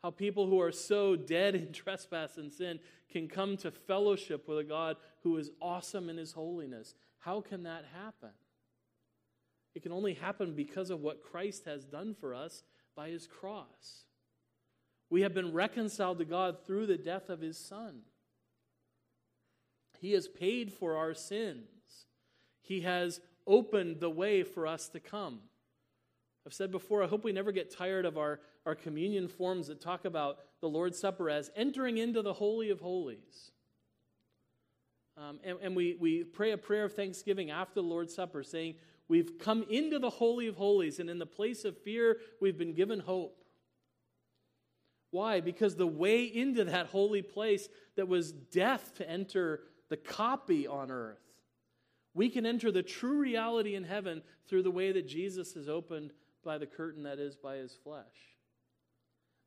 How 0.03 0.11
people 0.11 0.47
who 0.47 0.61
are 0.61 0.73
so 0.73 1.17
dead 1.17 1.55
in 1.55 1.73
trespass 1.73 2.37
and 2.37 2.53
sin 2.53 2.79
can 3.11 3.29
come 3.29 3.57
to 3.59 3.71
fellowship 3.71 4.49
with 4.49 4.59
a 4.59 4.65
God 4.65 4.97
who 5.23 5.37
is 5.37 5.51
awesome 5.61 6.09
in 6.09 6.17
His 6.17 6.33
holiness. 6.33 6.95
How 7.19 7.41
can 7.41 7.65
that 7.65 7.85
happen? 7.95 8.31
It 9.75 9.83
can 9.83 9.93
only 9.93 10.15
happen 10.15 10.55
because 10.55 10.91
of 10.91 11.01
what 11.01 11.23
Christ 11.23 11.67
has 11.67 11.85
done 11.85 12.17
for 12.19 12.35
us 12.35 12.63
by 12.97 13.11
His 13.11 13.27
cross. 13.27 14.06
We 15.09 15.23
have 15.23 15.35
been 15.35 15.53
reconciled 15.53 16.19
to 16.19 16.25
God 16.25 16.65
through 16.67 16.87
the 16.87 16.97
death 16.97 17.29
of 17.29 17.41
his 17.41 17.59
Son. 17.59 18.01
He 20.01 20.13
has 20.13 20.29
paid 20.29 20.73
for 20.73 20.97
our 20.97 21.15
sins. 21.15 22.07
He 22.61 22.81
has 22.81 23.21
opened 23.47 24.01
the 24.01 24.11
way 24.11 24.43
for 24.43 24.67
us 24.67 24.89
to 24.89 25.01
come. 25.01 25.41
I've 26.47 26.55
said 26.55 26.71
before, 26.71 27.03
I 27.03 27.07
hope 27.07 27.25
we 27.25 27.33
never 27.33 27.53
get 27.53 27.77
tired 27.77 28.05
of 28.05 28.19
our, 28.19 28.41
our 28.65 28.75
communion 28.75 29.29
forms 29.29 29.69
that 29.69 29.81
talk 29.81 30.05
about 30.05 30.39
the 30.61 30.69
Lord's 30.69 30.99
Supper 30.99 31.31
as 31.31 31.51
entering 31.57 31.99
into 31.99 32.23
the 32.23 32.33
Holy 32.33 32.71
of 32.71 32.81
Holies. 32.81 33.51
Um, 35.17 35.41
and, 35.45 35.59
and 35.63 35.77
we, 35.77 35.97
we 35.99 36.25
pray 36.25 36.53
a 36.53 36.59
prayer 36.59 36.85
of 36.85 36.95
thanksgiving 36.95 37.51
after 37.51 37.77
the 37.77 37.83
Lord's 37.83 38.15
Supper, 38.15 38.43
saying, 38.43 38.75
We've 39.09 39.39
come 39.39 39.65
into 39.71 39.99
the 39.99 40.11
Holy 40.11 40.49
of 40.49 40.57
Holies, 40.57 40.99
and 40.99 41.09
in 41.09 41.19
the 41.19 41.27
place 41.27 41.65
of 41.65 41.79
fear, 41.79 42.19
we've 42.41 42.59
been 42.59 42.75
given 42.75 43.01
hope. 43.01 43.46
Why? 45.17 45.41
Because 45.41 45.77
the 45.77 45.87
way 45.87 46.25
into 46.25 46.65
that 46.65 46.89
holy 46.89 47.23
place 47.23 47.71
that 47.97 48.07
was 48.07 48.33
death 48.33 48.93
to 48.97 49.09
enter 49.09 49.63
the 49.89 49.97
copy 49.97 50.67
on 50.67 50.91
earth, 50.91 51.23
we 52.13 52.29
can 52.29 52.45
enter 52.45 52.71
the 52.71 52.83
true 52.83 53.19
reality 53.19 53.77
in 53.77 53.85
heaven 53.85 54.21
through 54.47 54.65
the 54.65 54.71
way 54.71 54.93
that 54.93 55.09
Jesus 55.09 55.55
has 55.55 55.71
opened 55.71 56.13
by 56.45 56.59
the 56.59 56.67
curtain 56.67 57.05
that 57.05 57.19
is 57.19 57.35
by 57.35 57.57
his 57.57 57.75
flesh. 57.83 58.05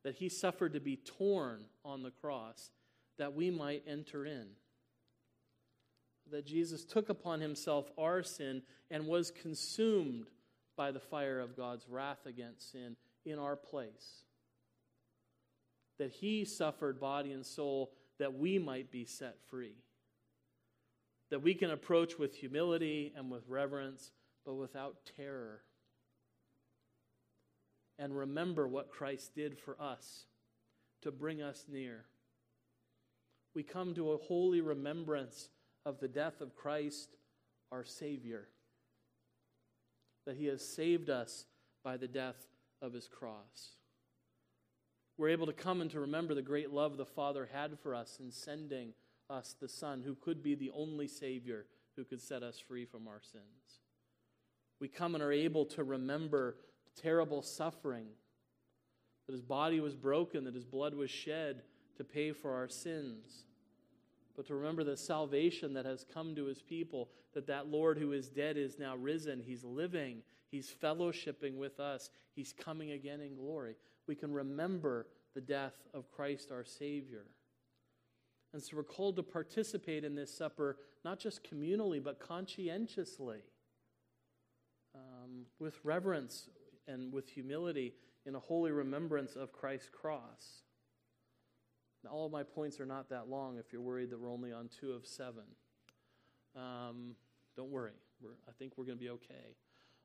That 0.02 0.16
he 0.16 0.28
suffered 0.28 0.72
to 0.72 0.80
be 0.80 0.96
torn 0.96 1.66
on 1.84 2.02
the 2.02 2.10
cross 2.10 2.72
that 3.18 3.34
we 3.34 3.48
might 3.48 3.84
enter 3.86 4.26
in. 4.26 4.48
That 6.32 6.46
Jesus 6.46 6.84
took 6.84 7.10
upon 7.10 7.40
himself 7.40 7.92
our 7.96 8.24
sin 8.24 8.62
and 8.90 9.06
was 9.06 9.30
consumed 9.30 10.30
by 10.76 10.90
the 10.90 10.98
fire 10.98 11.38
of 11.38 11.56
God's 11.56 11.88
wrath 11.88 12.26
against 12.26 12.72
sin 12.72 12.96
in 13.24 13.38
our 13.38 13.54
place. 13.54 14.24
That 16.00 16.10
he 16.10 16.44
suffered 16.44 16.98
body 16.98 17.30
and 17.30 17.46
soul 17.46 17.92
that 18.18 18.34
we 18.34 18.58
might 18.58 18.90
be 18.90 19.04
set 19.04 19.36
free. 19.48 19.76
That 21.30 21.42
we 21.42 21.54
can 21.54 21.70
approach 21.70 22.18
with 22.18 22.34
humility 22.34 23.12
and 23.16 23.30
with 23.30 23.46
reverence, 23.46 24.10
but 24.44 24.54
without 24.54 24.96
terror. 25.16 25.62
And 28.00 28.16
remember 28.16 28.66
what 28.66 28.90
Christ 28.90 29.36
did 29.36 29.56
for 29.56 29.80
us 29.80 30.24
to 31.02 31.12
bring 31.12 31.40
us 31.40 31.66
near. 31.70 32.06
We 33.54 33.62
come 33.62 33.94
to 33.94 34.10
a 34.10 34.18
holy 34.18 34.60
remembrance 34.60 35.50
of 35.86 36.00
the 36.00 36.08
death 36.08 36.40
of 36.40 36.56
Christ, 36.56 37.14
our 37.70 37.84
Savior 37.84 38.48
that 40.26 40.36
he 40.36 40.46
has 40.46 40.64
saved 40.64 41.10
us 41.10 41.46
by 41.82 41.96
the 41.96 42.08
death 42.08 42.36
of 42.82 42.92
his 42.92 43.08
cross. 43.08 43.76
We're 45.20 45.28
able 45.28 45.44
to 45.48 45.52
come 45.52 45.82
and 45.82 45.90
to 45.90 46.00
remember 46.00 46.34
the 46.34 46.40
great 46.40 46.70
love 46.70 46.96
the 46.96 47.04
Father 47.04 47.46
had 47.52 47.78
for 47.78 47.94
us 47.94 48.16
in 48.18 48.30
sending 48.30 48.94
us 49.28 49.54
the 49.60 49.68
Son, 49.68 50.00
who 50.02 50.14
could 50.14 50.42
be 50.42 50.54
the 50.54 50.70
only 50.74 51.06
Savior 51.06 51.66
who 51.94 52.04
could 52.04 52.22
set 52.22 52.42
us 52.42 52.58
free 52.58 52.86
from 52.86 53.06
our 53.06 53.20
sins. 53.20 53.82
We 54.80 54.88
come 54.88 55.14
and 55.14 55.22
are 55.22 55.30
able 55.30 55.66
to 55.66 55.84
remember 55.84 56.56
terrible 56.96 57.42
suffering 57.42 58.06
that 59.26 59.32
his 59.32 59.42
body 59.42 59.78
was 59.80 59.94
broken, 59.94 60.44
that 60.44 60.54
his 60.54 60.64
blood 60.64 60.94
was 60.94 61.10
shed 61.10 61.64
to 61.98 62.02
pay 62.02 62.32
for 62.32 62.54
our 62.54 62.70
sins 62.70 63.44
but 64.40 64.46
to 64.46 64.54
remember 64.54 64.84
the 64.84 64.96
salvation 64.96 65.74
that 65.74 65.84
has 65.84 66.06
come 66.14 66.34
to 66.34 66.46
his 66.46 66.62
people, 66.62 67.10
that 67.34 67.46
that 67.48 67.66
Lord 67.68 67.98
who 67.98 68.12
is 68.12 68.30
dead 68.30 68.56
is 68.56 68.78
now 68.78 68.96
risen. 68.96 69.38
He's 69.38 69.64
living, 69.64 70.22
he's 70.50 70.74
fellowshipping 70.82 71.58
with 71.58 71.78
us, 71.78 72.08
he's 72.34 72.54
coming 72.54 72.92
again 72.92 73.20
in 73.20 73.36
glory. 73.36 73.76
We 74.10 74.16
can 74.16 74.32
remember 74.32 75.06
the 75.36 75.40
death 75.40 75.86
of 75.94 76.10
Christ 76.10 76.50
our 76.50 76.64
Savior. 76.64 77.26
And 78.52 78.60
so 78.60 78.76
we're 78.76 78.82
called 78.82 79.14
to 79.14 79.22
participate 79.22 80.02
in 80.02 80.16
this 80.16 80.36
supper, 80.36 80.78
not 81.04 81.20
just 81.20 81.44
communally, 81.44 82.02
but 82.02 82.18
conscientiously, 82.18 83.38
um, 84.96 85.46
with 85.60 85.78
reverence 85.84 86.48
and 86.88 87.12
with 87.12 87.28
humility 87.28 87.94
in 88.26 88.34
a 88.34 88.40
holy 88.40 88.72
remembrance 88.72 89.36
of 89.36 89.52
Christ's 89.52 89.90
cross. 89.90 90.64
Now, 92.02 92.10
all 92.10 92.26
of 92.26 92.32
my 92.32 92.42
points 92.42 92.80
are 92.80 92.86
not 92.86 93.10
that 93.10 93.28
long 93.28 93.58
if 93.58 93.72
you're 93.72 93.80
worried 93.80 94.10
that 94.10 94.18
we're 94.18 94.32
only 94.32 94.52
on 94.52 94.68
two 94.80 94.90
of 94.90 95.06
seven. 95.06 95.44
Um, 96.56 97.14
don't 97.56 97.70
worry. 97.70 97.92
We're, 98.20 98.30
I 98.48 98.52
think 98.58 98.72
we're 98.76 98.86
going 98.86 98.98
to 98.98 99.04
be 99.04 99.10
okay. 99.10 99.54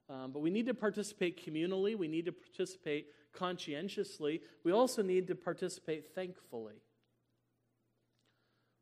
Um, 0.09 0.31
but 0.31 0.39
we 0.39 0.49
need 0.49 0.67
to 0.67 0.73
participate 0.73 1.43
communally. 1.45 1.97
We 1.97 2.07
need 2.07 2.25
to 2.25 2.31
participate 2.31 3.07
conscientiously. 3.33 4.41
We 4.63 4.71
also 4.71 5.01
need 5.01 5.27
to 5.27 5.35
participate 5.35 6.13
thankfully. 6.13 6.81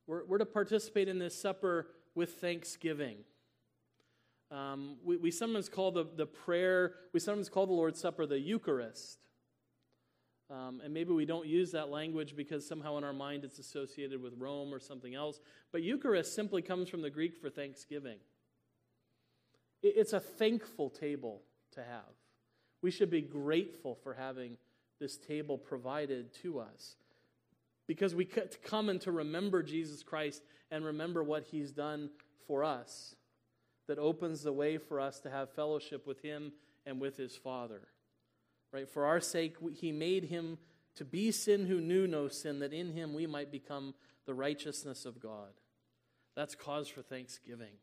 We're, 0.05 0.25
we're 0.25 0.37
to 0.39 0.45
participate 0.45 1.07
in 1.07 1.19
this 1.19 1.39
supper 1.39 1.87
with 2.13 2.35
thanksgiving. 2.35 3.17
Um, 4.51 4.97
we, 5.03 5.17
we 5.17 5.31
sometimes 5.31 5.69
call 5.69 5.91
the, 5.91 6.05
the 6.15 6.25
prayer, 6.25 6.93
we 7.13 7.19
sometimes 7.19 7.49
call 7.49 7.65
the 7.65 7.73
Lord's 7.73 7.99
Supper 7.99 8.25
the 8.25 8.39
Eucharist. 8.39 9.19
Um, 10.51 10.81
and 10.83 10.93
maybe 10.93 11.13
we 11.13 11.25
don't 11.25 11.47
use 11.47 11.71
that 11.71 11.89
language 11.89 12.35
because 12.35 12.67
somehow 12.67 12.97
in 12.97 13.03
our 13.03 13.13
mind 13.13 13.43
it's 13.45 13.57
associated 13.57 14.21
with 14.21 14.33
Rome 14.37 14.73
or 14.73 14.79
something 14.79 15.15
else. 15.15 15.39
But 15.71 15.81
Eucharist 15.81 16.35
simply 16.35 16.61
comes 16.61 16.89
from 16.89 17.01
the 17.01 17.09
Greek 17.09 17.37
for 17.37 17.49
thanksgiving. 17.49 18.17
It's 19.83 20.13
a 20.13 20.19
thankful 20.19 20.89
table 20.89 21.41
to 21.73 21.83
have. 21.83 22.15
We 22.81 22.89
should 22.89 23.09
be 23.09 23.21
grateful 23.21 23.95
for 23.95 24.13
having 24.13 24.57
this 24.99 25.17
table 25.17 25.57
provided 25.57 26.33
to 26.41 26.59
us 26.59 26.95
because 27.87 28.15
we 28.15 28.25
come 28.25 28.89
and 28.89 29.01
to 29.01 29.11
remember 29.11 29.61
Jesus 29.61 30.03
Christ 30.03 30.41
and 30.71 30.85
remember 30.85 31.23
what 31.23 31.43
he's 31.51 31.71
done 31.71 32.09
for 32.47 32.63
us 32.63 33.15
that 33.87 33.99
opens 33.99 34.43
the 34.43 34.53
way 34.53 34.77
for 34.77 34.99
us 34.99 35.19
to 35.19 35.29
have 35.29 35.49
fellowship 35.51 36.07
with 36.07 36.21
him 36.21 36.53
and 36.85 37.01
with 37.01 37.17
his 37.17 37.35
Father. 37.35 37.81
Right? 38.71 38.89
For 38.89 39.05
our 39.05 39.19
sake, 39.19 39.57
he 39.73 39.91
made 39.91 40.25
him 40.25 40.57
to 40.95 41.05
be 41.05 41.31
sin 41.31 41.65
who 41.65 41.81
knew 41.81 42.07
no 42.07 42.27
sin, 42.27 42.59
that 42.59 42.73
in 42.73 42.91
him 42.91 43.13
we 43.13 43.27
might 43.27 43.51
become 43.51 43.93
the 44.25 44.33
righteousness 44.33 45.05
of 45.05 45.19
God. 45.19 45.49
That's 46.35 46.55
cause 46.55 46.87
for 46.87 47.01
thanksgiving. 47.01 47.73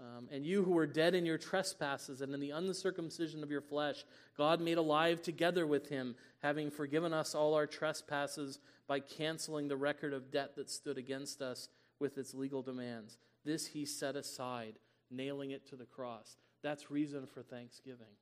Um, 0.00 0.28
and 0.32 0.46
you 0.46 0.64
who 0.64 0.72
were 0.72 0.86
dead 0.86 1.14
in 1.14 1.26
your 1.26 1.36
trespasses 1.36 2.22
and 2.22 2.32
in 2.32 2.40
the 2.40 2.52
uncircumcision 2.52 3.42
of 3.42 3.50
your 3.50 3.60
flesh, 3.60 4.04
God 4.36 4.60
made 4.60 4.78
alive 4.78 5.20
together 5.20 5.66
with 5.66 5.90
him, 5.90 6.14
having 6.42 6.70
forgiven 6.70 7.12
us 7.12 7.34
all 7.34 7.52
our 7.52 7.66
trespasses 7.66 8.60
by 8.88 9.00
canceling 9.00 9.68
the 9.68 9.76
record 9.76 10.14
of 10.14 10.30
debt 10.30 10.56
that 10.56 10.70
stood 10.70 10.96
against 10.96 11.42
us 11.42 11.68
with 11.98 12.16
its 12.16 12.32
legal 12.32 12.62
demands. 12.62 13.18
This 13.44 13.66
he 13.66 13.84
set 13.84 14.16
aside, 14.16 14.78
nailing 15.10 15.50
it 15.50 15.68
to 15.68 15.76
the 15.76 15.84
cross. 15.84 16.38
That's 16.62 16.90
reason 16.90 17.26
for 17.26 17.42
thanksgiving 17.42 18.16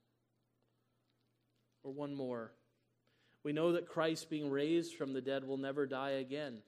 or 1.84 1.92
one 1.92 2.14
more. 2.14 2.52
We 3.44 3.52
know 3.52 3.72
that 3.72 3.88
Christ, 3.88 4.28
being 4.28 4.50
raised 4.50 4.94
from 4.94 5.12
the 5.12 5.20
dead, 5.20 5.44
will 5.44 5.56
never 5.56 5.86
die 5.86 6.10
again. 6.10 6.58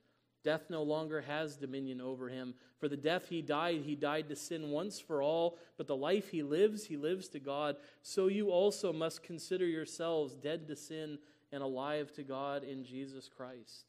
Death 0.43 0.63
no 0.69 0.81
longer 0.81 1.21
has 1.21 1.55
dominion 1.55 2.01
over 2.01 2.27
him. 2.27 2.55
For 2.79 2.87
the 2.87 2.97
death 2.97 3.29
he 3.29 3.41
died, 3.41 3.81
he 3.85 3.95
died 3.95 4.27
to 4.29 4.35
sin 4.35 4.71
once 4.71 4.99
for 4.99 5.21
all, 5.21 5.57
but 5.77 5.87
the 5.87 5.95
life 5.95 6.29
he 6.29 6.41
lives, 6.41 6.85
he 6.85 6.97
lives 6.97 7.27
to 7.29 7.39
God. 7.39 7.75
So 8.01 8.27
you 8.27 8.49
also 8.49 8.91
must 8.91 9.21
consider 9.21 9.65
yourselves 9.65 10.33
dead 10.33 10.67
to 10.67 10.75
sin 10.75 11.19
and 11.51 11.61
alive 11.61 12.11
to 12.13 12.23
God 12.23 12.63
in 12.63 12.83
Jesus 12.83 13.29
Christ. 13.29 13.85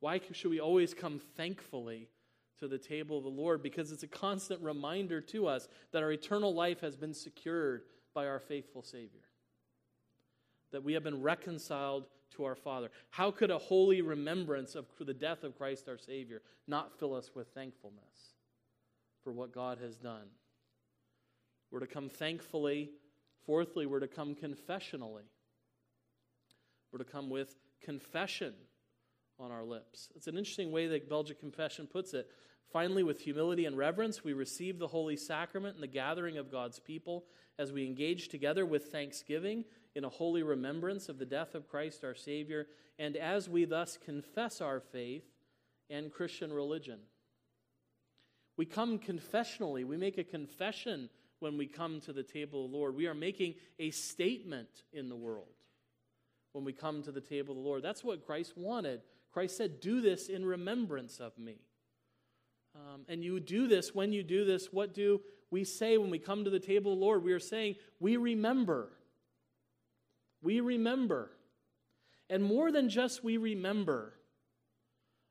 Why 0.00 0.20
should 0.32 0.50
we 0.50 0.60
always 0.60 0.94
come 0.94 1.20
thankfully 1.36 2.08
to 2.58 2.66
the 2.66 2.78
table 2.78 3.18
of 3.18 3.24
the 3.24 3.30
Lord? 3.30 3.62
Because 3.62 3.92
it's 3.92 4.02
a 4.02 4.08
constant 4.08 4.60
reminder 4.62 5.20
to 5.20 5.46
us 5.46 5.68
that 5.92 6.02
our 6.02 6.10
eternal 6.10 6.54
life 6.54 6.80
has 6.80 6.96
been 6.96 7.14
secured 7.14 7.82
by 8.14 8.26
our 8.26 8.40
faithful 8.40 8.82
Savior 8.82 9.28
that 10.70 10.84
we 10.84 10.92
have 10.94 11.02
been 11.02 11.22
reconciled 11.22 12.06
to 12.36 12.44
our 12.44 12.54
Father. 12.54 12.90
How 13.10 13.30
could 13.30 13.50
a 13.50 13.58
holy 13.58 14.02
remembrance 14.02 14.74
of 14.74 14.86
the 14.98 15.14
death 15.14 15.44
of 15.44 15.56
Christ 15.56 15.88
our 15.88 15.98
Savior 15.98 16.42
not 16.66 16.98
fill 16.98 17.14
us 17.14 17.30
with 17.34 17.48
thankfulness 17.48 18.34
for 19.22 19.32
what 19.32 19.52
God 19.52 19.78
has 19.78 19.96
done? 19.96 20.26
We're 21.70 21.80
to 21.80 21.86
come 21.86 22.08
thankfully. 22.08 22.90
Fourthly, 23.46 23.86
we're 23.86 24.00
to 24.00 24.08
come 24.08 24.34
confessionally. 24.34 25.24
We're 26.92 26.98
to 26.98 27.04
come 27.04 27.30
with 27.30 27.54
confession 27.82 28.54
on 29.38 29.50
our 29.50 29.64
lips. 29.64 30.08
It's 30.16 30.26
an 30.26 30.36
interesting 30.36 30.72
way 30.72 30.86
that 30.88 31.08
Belgic 31.08 31.38
Confession 31.38 31.86
puts 31.86 32.14
it. 32.14 32.28
Finally, 32.72 33.02
with 33.02 33.20
humility 33.20 33.64
and 33.64 33.78
reverence, 33.78 34.22
we 34.22 34.32
receive 34.32 34.78
the 34.78 34.88
Holy 34.88 35.16
Sacrament 35.16 35.74
and 35.74 35.82
the 35.82 35.88
gathering 35.88 36.36
of 36.36 36.50
God's 36.50 36.78
people 36.78 37.24
as 37.58 37.72
we 37.72 37.86
engage 37.86 38.28
together 38.28 38.66
with 38.66 38.86
thanksgiving 38.86 39.64
in 39.98 40.04
a 40.04 40.08
holy 40.08 40.44
remembrance 40.44 41.08
of 41.08 41.18
the 41.18 41.26
death 41.26 41.56
of 41.56 41.68
Christ 41.68 42.04
our 42.04 42.14
Savior, 42.14 42.68
and 43.00 43.16
as 43.16 43.48
we 43.48 43.64
thus 43.64 43.98
confess 44.02 44.60
our 44.60 44.78
faith 44.78 45.24
and 45.90 46.12
Christian 46.12 46.52
religion. 46.52 47.00
We 48.56 48.64
come 48.64 49.00
confessionally, 49.00 49.82
we 49.82 49.96
make 49.96 50.16
a 50.16 50.22
confession 50.22 51.10
when 51.40 51.58
we 51.58 51.66
come 51.66 52.00
to 52.02 52.12
the 52.12 52.22
table 52.22 52.64
of 52.64 52.70
the 52.70 52.76
Lord. 52.76 52.94
We 52.94 53.08
are 53.08 53.14
making 53.14 53.56
a 53.80 53.90
statement 53.90 54.68
in 54.92 55.08
the 55.08 55.16
world. 55.16 55.48
when 56.52 56.64
we 56.64 56.72
come 56.72 57.02
to 57.02 57.12
the 57.12 57.20
table 57.20 57.52
of 57.52 57.62
the 57.62 57.68
Lord. 57.68 57.82
That's 57.82 58.02
what 58.02 58.24
Christ 58.24 58.54
wanted. 58.56 59.02
Christ 59.32 59.56
said, 59.56 59.80
Do 59.80 60.00
this 60.00 60.28
in 60.28 60.46
remembrance 60.46 61.18
of 61.18 61.36
me. 61.38 61.56
Um, 62.74 63.02
and 63.08 63.22
you 63.22 63.38
do 63.38 63.66
this, 63.68 63.94
when 63.94 64.12
you 64.12 64.22
do 64.22 64.44
this, 64.44 64.72
what 64.72 64.94
do 64.94 65.20
we 65.50 65.64
say 65.64 65.98
when 65.98 66.10
we 66.10 66.18
come 66.18 66.44
to 66.44 66.50
the 66.50 66.58
table 66.58 66.92
of 66.92 66.98
the 66.98 67.04
Lord? 67.04 67.22
We 67.22 67.32
are 67.32 67.40
saying, 67.40 67.76
We 68.00 68.16
remember. 68.16 68.90
We 70.42 70.60
remember. 70.60 71.30
And 72.30 72.44
more 72.44 72.70
than 72.70 72.88
just 72.88 73.24
we 73.24 73.36
remember. 73.36 74.14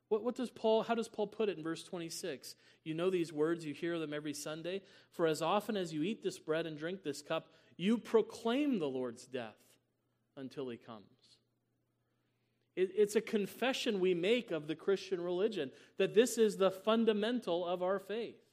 What, 0.09 0.23
what 0.23 0.35
does 0.35 0.49
Paul, 0.49 0.83
how 0.83 0.95
does 0.95 1.07
Paul 1.07 1.27
put 1.27 1.49
it 1.49 1.57
in 1.57 1.63
verse 1.63 1.83
26? 1.83 2.55
You 2.83 2.93
know 2.93 3.09
these 3.09 3.33
words, 3.33 3.65
you 3.65 3.73
hear 3.73 3.99
them 3.99 4.13
every 4.13 4.33
Sunday. 4.33 4.81
For 5.11 5.27
as 5.27 5.41
often 5.41 5.75
as 5.75 5.93
you 5.93 6.03
eat 6.03 6.23
this 6.23 6.39
bread 6.39 6.65
and 6.65 6.77
drink 6.77 7.03
this 7.03 7.21
cup, 7.21 7.49
you 7.75 7.97
proclaim 7.97 8.79
the 8.79 8.87
Lord's 8.87 9.27
death 9.27 9.57
until 10.35 10.69
he 10.69 10.77
comes. 10.77 11.03
It, 12.75 12.91
it's 12.95 13.15
a 13.15 13.21
confession 13.21 13.99
we 13.99 14.13
make 14.13 14.51
of 14.51 14.67
the 14.67 14.75
Christian 14.75 15.19
religion 15.19 15.71
that 15.97 16.13
this 16.13 16.37
is 16.37 16.57
the 16.57 16.71
fundamental 16.71 17.65
of 17.65 17.83
our 17.83 17.99
faith. 17.99 18.46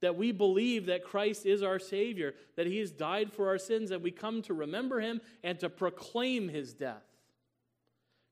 That 0.00 0.16
we 0.16 0.32
believe 0.32 0.86
that 0.86 1.04
Christ 1.04 1.44
is 1.44 1.62
our 1.62 1.78
Savior, 1.78 2.34
that 2.56 2.66
He 2.66 2.78
has 2.78 2.90
died 2.90 3.32
for 3.32 3.48
our 3.48 3.58
sins, 3.58 3.90
and 3.90 4.02
we 4.02 4.10
come 4.10 4.42
to 4.42 4.54
remember 4.54 5.00
Him 5.00 5.20
and 5.42 5.58
to 5.60 5.68
proclaim 5.68 6.48
His 6.48 6.72
death. 6.72 7.04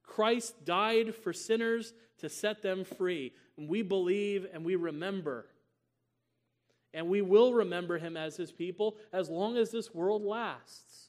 Christ 0.03 0.65
died 0.65 1.15
for 1.15 1.33
sinners 1.33 1.93
to 2.19 2.29
set 2.29 2.63
them 2.63 2.85
free. 2.85 3.33
And 3.57 3.69
we 3.69 3.83
believe 3.83 4.47
and 4.53 4.65
we 4.65 4.75
remember. 4.75 5.47
And 6.95 7.09
we 7.09 7.23
will 7.23 7.53
remember 7.53 7.99
him 7.99 8.17
as 8.17 8.37
his 8.37 8.51
people 8.51 8.97
as 9.13 9.29
long 9.29 9.57
as 9.57 9.71
this 9.71 9.95
world 9.95 10.25
lasts. 10.25 11.08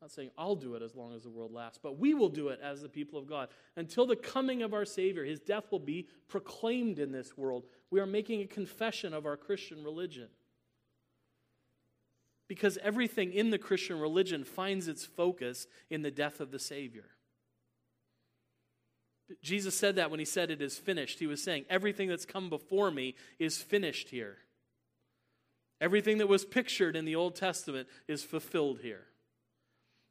Not 0.00 0.10
saying 0.10 0.30
I'll 0.38 0.56
do 0.56 0.76
it 0.76 0.82
as 0.82 0.94
long 0.94 1.14
as 1.14 1.24
the 1.24 1.30
world 1.30 1.52
lasts, 1.52 1.78
but 1.82 1.98
we 1.98 2.14
will 2.14 2.30
do 2.30 2.48
it 2.48 2.58
as 2.62 2.80
the 2.80 2.88
people 2.88 3.18
of 3.18 3.28
God. 3.28 3.48
Until 3.76 4.06
the 4.06 4.16
coming 4.16 4.62
of 4.62 4.72
our 4.72 4.86
Savior, 4.86 5.24
his 5.24 5.40
death 5.40 5.64
will 5.70 5.78
be 5.78 6.08
proclaimed 6.26 6.98
in 6.98 7.12
this 7.12 7.36
world. 7.36 7.64
We 7.90 8.00
are 8.00 8.06
making 8.06 8.40
a 8.40 8.46
confession 8.46 9.12
of 9.12 9.26
our 9.26 9.36
Christian 9.36 9.84
religion. 9.84 10.28
Because 12.48 12.78
everything 12.82 13.32
in 13.32 13.50
the 13.50 13.58
Christian 13.58 14.00
religion 14.00 14.42
finds 14.42 14.88
its 14.88 15.04
focus 15.04 15.66
in 15.90 16.02
the 16.02 16.10
death 16.10 16.40
of 16.40 16.50
the 16.50 16.58
Savior. 16.58 17.04
Jesus 19.42 19.76
said 19.76 19.96
that 19.96 20.10
when 20.10 20.18
he 20.18 20.24
said 20.24 20.50
it 20.50 20.62
is 20.62 20.78
finished. 20.78 21.20
He 21.20 21.26
was 21.26 21.42
saying, 21.42 21.66
everything 21.68 22.08
that's 22.08 22.24
come 22.24 22.48
before 22.48 22.90
me 22.90 23.14
is 23.38 23.58
finished 23.58 24.08
here. 24.08 24.38
Everything 25.80 26.18
that 26.18 26.26
was 26.26 26.44
pictured 26.44 26.96
in 26.96 27.04
the 27.04 27.14
Old 27.16 27.36
Testament 27.36 27.86
is 28.08 28.24
fulfilled 28.24 28.80
here. 28.82 29.04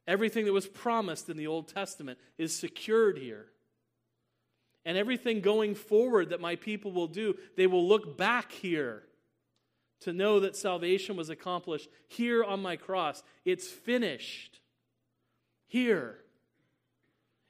Everything 0.09 0.45
that 0.45 0.53
was 0.53 0.65
promised 0.65 1.29
in 1.29 1.37
the 1.37 1.45
Old 1.45 1.67
Testament 1.67 2.17
is 2.39 2.57
secured 2.57 3.19
here. 3.19 3.45
And 4.83 4.97
everything 4.97 5.39
going 5.39 5.75
forward 5.75 6.31
that 6.31 6.41
my 6.41 6.55
people 6.55 6.91
will 6.91 7.07
do, 7.07 7.37
they 7.55 7.67
will 7.67 7.87
look 7.87 8.17
back 8.17 8.51
here 8.51 9.03
to 10.01 10.11
know 10.11 10.39
that 10.39 10.55
salvation 10.55 11.15
was 11.15 11.29
accomplished 11.29 11.89
here 12.07 12.43
on 12.43 12.59
my 12.59 12.75
cross. 12.75 13.21
It's 13.45 13.67
finished 13.67 14.59
here. 15.67 16.17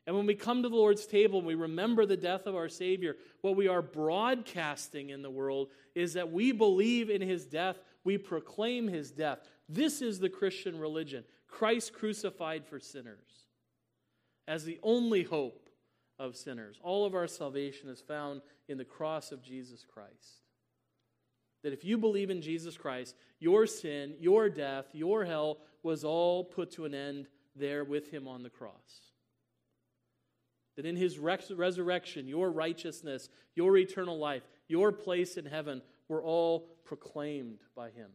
And 0.05 0.17
when 0.17 0.25
we 0.25 0.35
come 0.35 0.63
to 0.63 0.69
the 0.69 0.75
Lord's 0.75 1.05
table 1.05 1.37
and 1.37 1.47
we 1.47 1.55
remember 1.55 2.05
the 2.05 2.17
death 2.17 2.45
of 2.45 2.57
our 2.57 2.67
Savior, 2.67 3.15
what 3.39 3.55
we 3.55 3.69
are 3.69 3.81
broadcasting 3.81 5.11
in 5.11 5.21
the 5.21 5.29
world 5.29 5.69
is 5.95 6.11
that 6.15 6.33
we 6.33 6.51
believe 6.51 7.09
in 7.09 7.21
his 7.21 7.45
death, 7.45 7.77
we 8.03 8.17
proclaim 8.17 8.89
his 8.89 9.11
death. 9.11 9.39
This 9.69 10.01
is 10.01 10.19
the 10.19 10.27
Christian 10.27 10.77
religion 10.77 11.23
Christ 11.49 11.93
crucified 11.93 12.65
for 12.65 12.79
sinners 12.79 13.47
as 14.47 14.63
the 14.63 14.79
only 14.81 15.23
hope 15.23 15.69
of 16.17 16.35
sinners. 16.35 16.79
All 16.81 17.05
of 17.05 17.15
our 17.15 17.27
salvation 17.27 17.89
is 17.89 18.01
found 18.01 18.41
in 18.67 18.77
the 18.77 18.85
cross 18.85 19.31
of 19.31 19.43
Jesus 19.43 19.85
Christ. 19.85 20.43
That 21.63 21.73
if 21.73 21.83
you 21.83 21.97
believe 21.97 22.29
in 22.29 22.41
Jesus 22.41 22.77
Christ, 22.77 23.15
your 23.39 23.65
sin, 23.65 24.15
your 24.19 24.49
death, 24.49 24.85
your 24.93 25.25
hell 25.25 25.57
was 25.83 26.03
all 26.03 26.43
put 26.43 26.71
to 26.71 26.85
an 26.85 26.93
end 26.93 27.27
there 27.55 27.83
with 27.83 28.11
him 28.11 28.27
on 28.27 28.43
the 28.43 28.49
cross. 28.49 29.11
That 30.77 30.85
in 30.85 30.95
his 30.95 31.19
resurrection, 31.19 32.27
your 32.27 32.51
righteousness, 32.51 33.29
your 33.55 33.75
eternal 33.77 34.17
life, 34.17 34.43
your 34.67 34.91
place 34.91 35.35
in 35.35 35.45
heaven 35.45 35.81
were 36.07 36.23
all 36.23 36.69
proclaimed 36.85 37.59
by 37.75 37.89
him. 37.89 38.09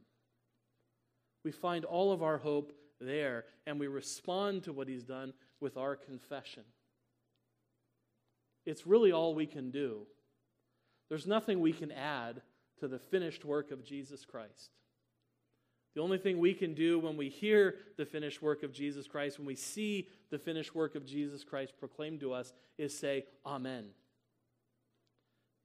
We 1.45 1.53
find 1.53 1.85
all 1.85 2.13
of 2.13 2.23
our 2.23 2.39
hope 2.39 2.73
there, 3.05 3.45
and 3.67 3.79
we 3.79 3.87
respond 3.87 4.65
to 4.65 4.73
what 4.73 4.89
he's 4.89 5.05
done 5.05 5.33
with 5.61 5.77
our 5.77 5.97
confession. 5.97 6.65
It's 8.67 8.87
really 8.87 9.13
all 9.13 9.35
we 9.35 9.47
can 9.47 9.71
do. 9.71 10.07
There's 11.09 11.27
nothing 11.27 11.61
we 11.61 11.73
can 11.73 11.93
add 11.93 12.43
to 12.81 12.89
the 12.89 12.99
finished 12.99 13.45
work 13.45 13.71
of 13.71 13.85
Jesus 13.85 14.25
Christ. 14.25 14.71
The 15.95 16.01
only 16.01 16.19
thing 16.19 16.39
we 16.39 16.55
can 16.55 16.75
do 16.75 16.99
when 16.99 17.17
we 17.17 17.29
hear 17.29 17.77
the 17.97 18.05
finished 18.05 18.43
work 18.43 18.65
of 18.65 18.73
Jesus 18.73 19.07
Christ, 19.07 19.39
when 19.39 19.47
we 19.47 19.55
see 19.55 20.09
the 20.31 20.39
finished 20.39 20.75
work 20.75 20.97
of 20.97 21.07
Jesus 21.07 21.45
Christ 21.45 21.75
proclaimed 21.79 22.21
to 22.21 22.33
us, 22.33 22.53
is 22.79 22.99
say, 22.99 23.27
Amen. 23.47 23.87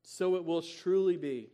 So 0.03 0.35
it 0.35 0.45
will 0.45 0.61
truly 0.61 1.17
be. 1.17 1.49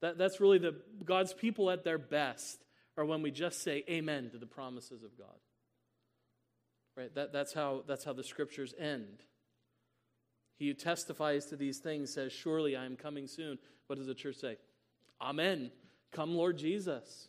That, 0.00 0.18
that's 0.18 0.40
really 0.40 0.58
the 0.58 0.76
God's 1.04 1.32
people 1.32 1.70
at 1.70 1.84
their 1.84 1.98
best 1.98 2.64
are 2.96 3.04
when 3.04 3.22
we 3.22 3.30
just 3.30 3.62
say 3.62 3.84
amen 3.88 4.30
to 4.30 4.38
the 4.38 4.46
promises 4.46 5.02
of 5.02 5.16
God. 5.16 5.38
Right? 6.96 7.14
That, 7.14 7.32
that's, 7.32 7.54
how, 7.54 7.84
that's 7.86 8.04
how 8.04 8.12
the 8.12 8.24
scriptures 8.24 8.74
end. 8.78 9.22
He 10.56 10.68
who 10.68 10.74
testifies 10.74 11.46
to 11.46 11.56
these 11.56 11.78
things 11.78 12.12
says, 12.12 12.32
Surely 12.32 12.76
I 12.76 12.84
am 12.84 12.96
coming 12.96 13.26
soon. 13.26 13.58
What 13.86 13.96
does 13.96 14.06
the 14.06 14.14
church 14.14 14.36
say? 14.36 14.58
Amen. 15.20 15.70
Come, 16.12 16.34
Lord 16.34 16.58
Jesus. 16.58 17.28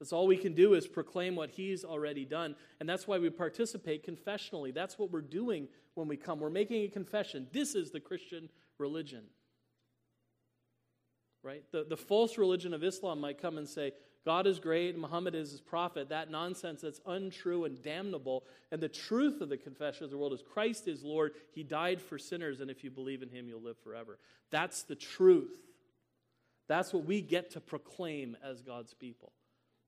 That's 0.00 0.12
all 0.12 0.26
we 0.26 0.36
can 0.36 0.54
do 0.54 0.74
is 0.74 0.88
proclaim 0.88 1.36
what 1.36 1.50
He's 1.50 1.84
already 1.84 2.24
done. 2.24 2.56
And 2.80 2.88
that's 2.88 3.06
why 3.06 3.18
we 3.18 3.30
participate 3.30 4.04
confessionally. 4.04 4.72
That's 4.72 4.98
what 4.98 5.12
we're 5.12 5.20
doing 5.20 5.68
when 5.94 6.08
we 6.08 6.16
come. 6.16 6.40
We're 6.40 6.50
making 6.50 6.82
a 6.82 6.88
confession. 6.88 7.46
This 7.52 7.74
is 7.76 7.92
the 7.92 8.00
Christian 8.00 8.48
religion. 8.78 9.22
Right? 11.42 11.64
The, 11.72 11.84
the 11.88 11.96
false 11.96 12.38
religion 12.38 12.72
of 12.72 12.84
Islam 12.84 13.20
might 13.20 13.40
come 13.40 13.58
and 13.58 13.68
say, 13.68 13.92
God 14.24 14.46
is 14.46 14.60
great, 14.60 14.96
Muhammad 14.96 15.34
is 15.34 15.50
his 15.50 15.60
prophet. 15.60 16.10
That 16.10 16.30
nonsense 16.30 16.82
that's 16.82 17.00
untrue 17.06 17.64
and 17.64 17.82
damnable. 17.82 18.44
And 18.70 18.80
the 18.80 18.88
truth 18.88 19.40
of 19.40 19.48
the 19.48 19.56
confession 19.56 20.04
of 20.04 20.10
the 20.10 20.16
world 20.16 20.32
is 20.32 20.42
Christ 20.42 20.86
is 20.86 21.02
Lord. 21.02 21.32
He 21.52 21.64
died 21.64 22.00
for 22.00 22.18
sinners, 22.18 22.60
and 22.60 22.70
if 22.70 22.84
you 22.84 22.90
believe 22.90 23.22
in 23.22 23.28
him, 23.28 23.48
you'll 23.48 23.62
live 23.62 23.78
forever. 23.82 24.18
That's 24.50 24.84
the 24.84 24.94
truth. 24.94 25.50
That's 26.68 26.92
what 26.92 27.04
we 27.04 27.20
get 27.20 27.50
to 27.52 27.60
proclaim 27.60 28.36
as 28.44 28.62
God's 28.62 28.94
people. 28.94 29.32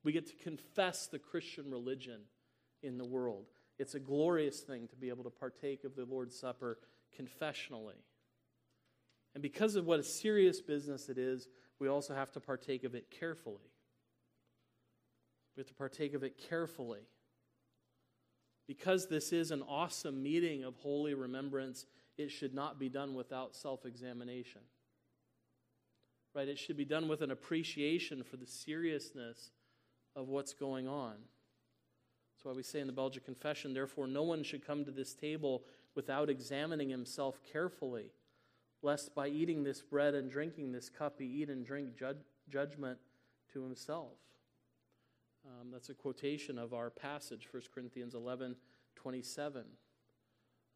We 0.02 0.12
get 0.12 0.26
to 0.26 0.36
confess 0.42 1.06
the 1.06 1.20
Christian 1.20 1.70
religion 1.70 2.22
in 2.82 2.98
the 2.98 3.04
world. 3.04 3.46
It's 3.78 3.94
a 3.94 4.00
glorious 4.00 4.60
thing 4.60 4.88
to 4.88 4.96
be 4.96 5.08
able 5.08 5.24
to 5.24 5.30
partake 5.30 5.84
of 5.84 5.94
the 5.94 6.04
Lord's 6.04 6.38
Supper 6.38 6.78
confessionally. 7.18 7.94
And 9.34 9.42
because 9.42 9.74
of 9.74 9.86
what 9.86 10.00
a 10.00 10.04
serious 10.04 10.60
business 10.60 11.08
it 11.08 11.18
is, 11.18 11.48
we 11.78 11.88
also 11.88 12.14
have 12.14 12.30
to 12.32 12.40
partake 12.40 12.84
of 12.84 12.94
it 12.94 13.10
carefully. 13.10 13.70
We 15.56 15.60
have 15.60 15.68
to 15.68 15.74
partake 15.74 16.14
of 16.14 16.22
it 16.22 16.38
carefully. 16.48 17.00
Because 18.66 19.08
this 19.08 19.32
is 19.32 19.50
an 19.50 19.62
awesome 19.62 20.22
meeting 20.22 20.64
of 20.64 20.76
holy 20.76 21.14
remembrance, 21.14 21.86
it 22.16 22.30
should 22.30 22.54
not 22.54 22.78
be 22.78 22.88
done 22.88 23.14
without 23.14 23.54
self 23.54 23.84
examination. 23.84 24.62
Right? 26.34 26.48
It 26.48 26.58
should 26.58 26.76
be 26.76 26.84
done 26.84 27.08
with 27.08 27.20
an 27.20 27.30
appreciation 27.30 28.22
for 28.22 28.36
the 28.36 28.46
seriousness 28.46 29.50
of 30.16 30.28
what's 30.28 30.52
going 30.52 30.88
on. 30.88 31.14
That's 32.34 32.44
why 32.44 32.52
we 32.52 32.62
say 32.62 32.80
in 32.80 32.86
the 32.86 32.92
Belgic 32.92 33.24
Confession, 33.24 33.74
therefore, 33.74 34.06
no 34.06 34.22
one 34.22 34.42
should 34.42 34.66
come 34.66 34.84
to 34.84 34.90
this 34.90 35.14
table 35.14 35.62
without 35.94 36.28
examining 36.28 36.88
himself 36.88 37.40
carefully, 37.52 38.10
lest 38.84 39.14
by 39.14 39.28
eating 39.28 39.64
this 39.64 39.80
bread 39.80 40.14
and 40.14 40.30
drinking 40.30 40.72
this 40.72 40.90
cup, 40.90 41.14
he 41.18 41.24
eat 41.24 41.48
and 41.48 41.66
drink 41.66 41.90
judgment 42.50 42.98
to 43.52 43.62
himself. 43.62 44.12
Um, 45.46 45.70
that's 45.72 45.88
a 45.88 45.94
quotation 45.94 46.58
of 46.58 46.74
our 46.74 46.90
passage, 46.90 47.48
1 47.50 47.62
Corinthians 47.74 48.14
11 48.14 48.56
27. 48.96 49.64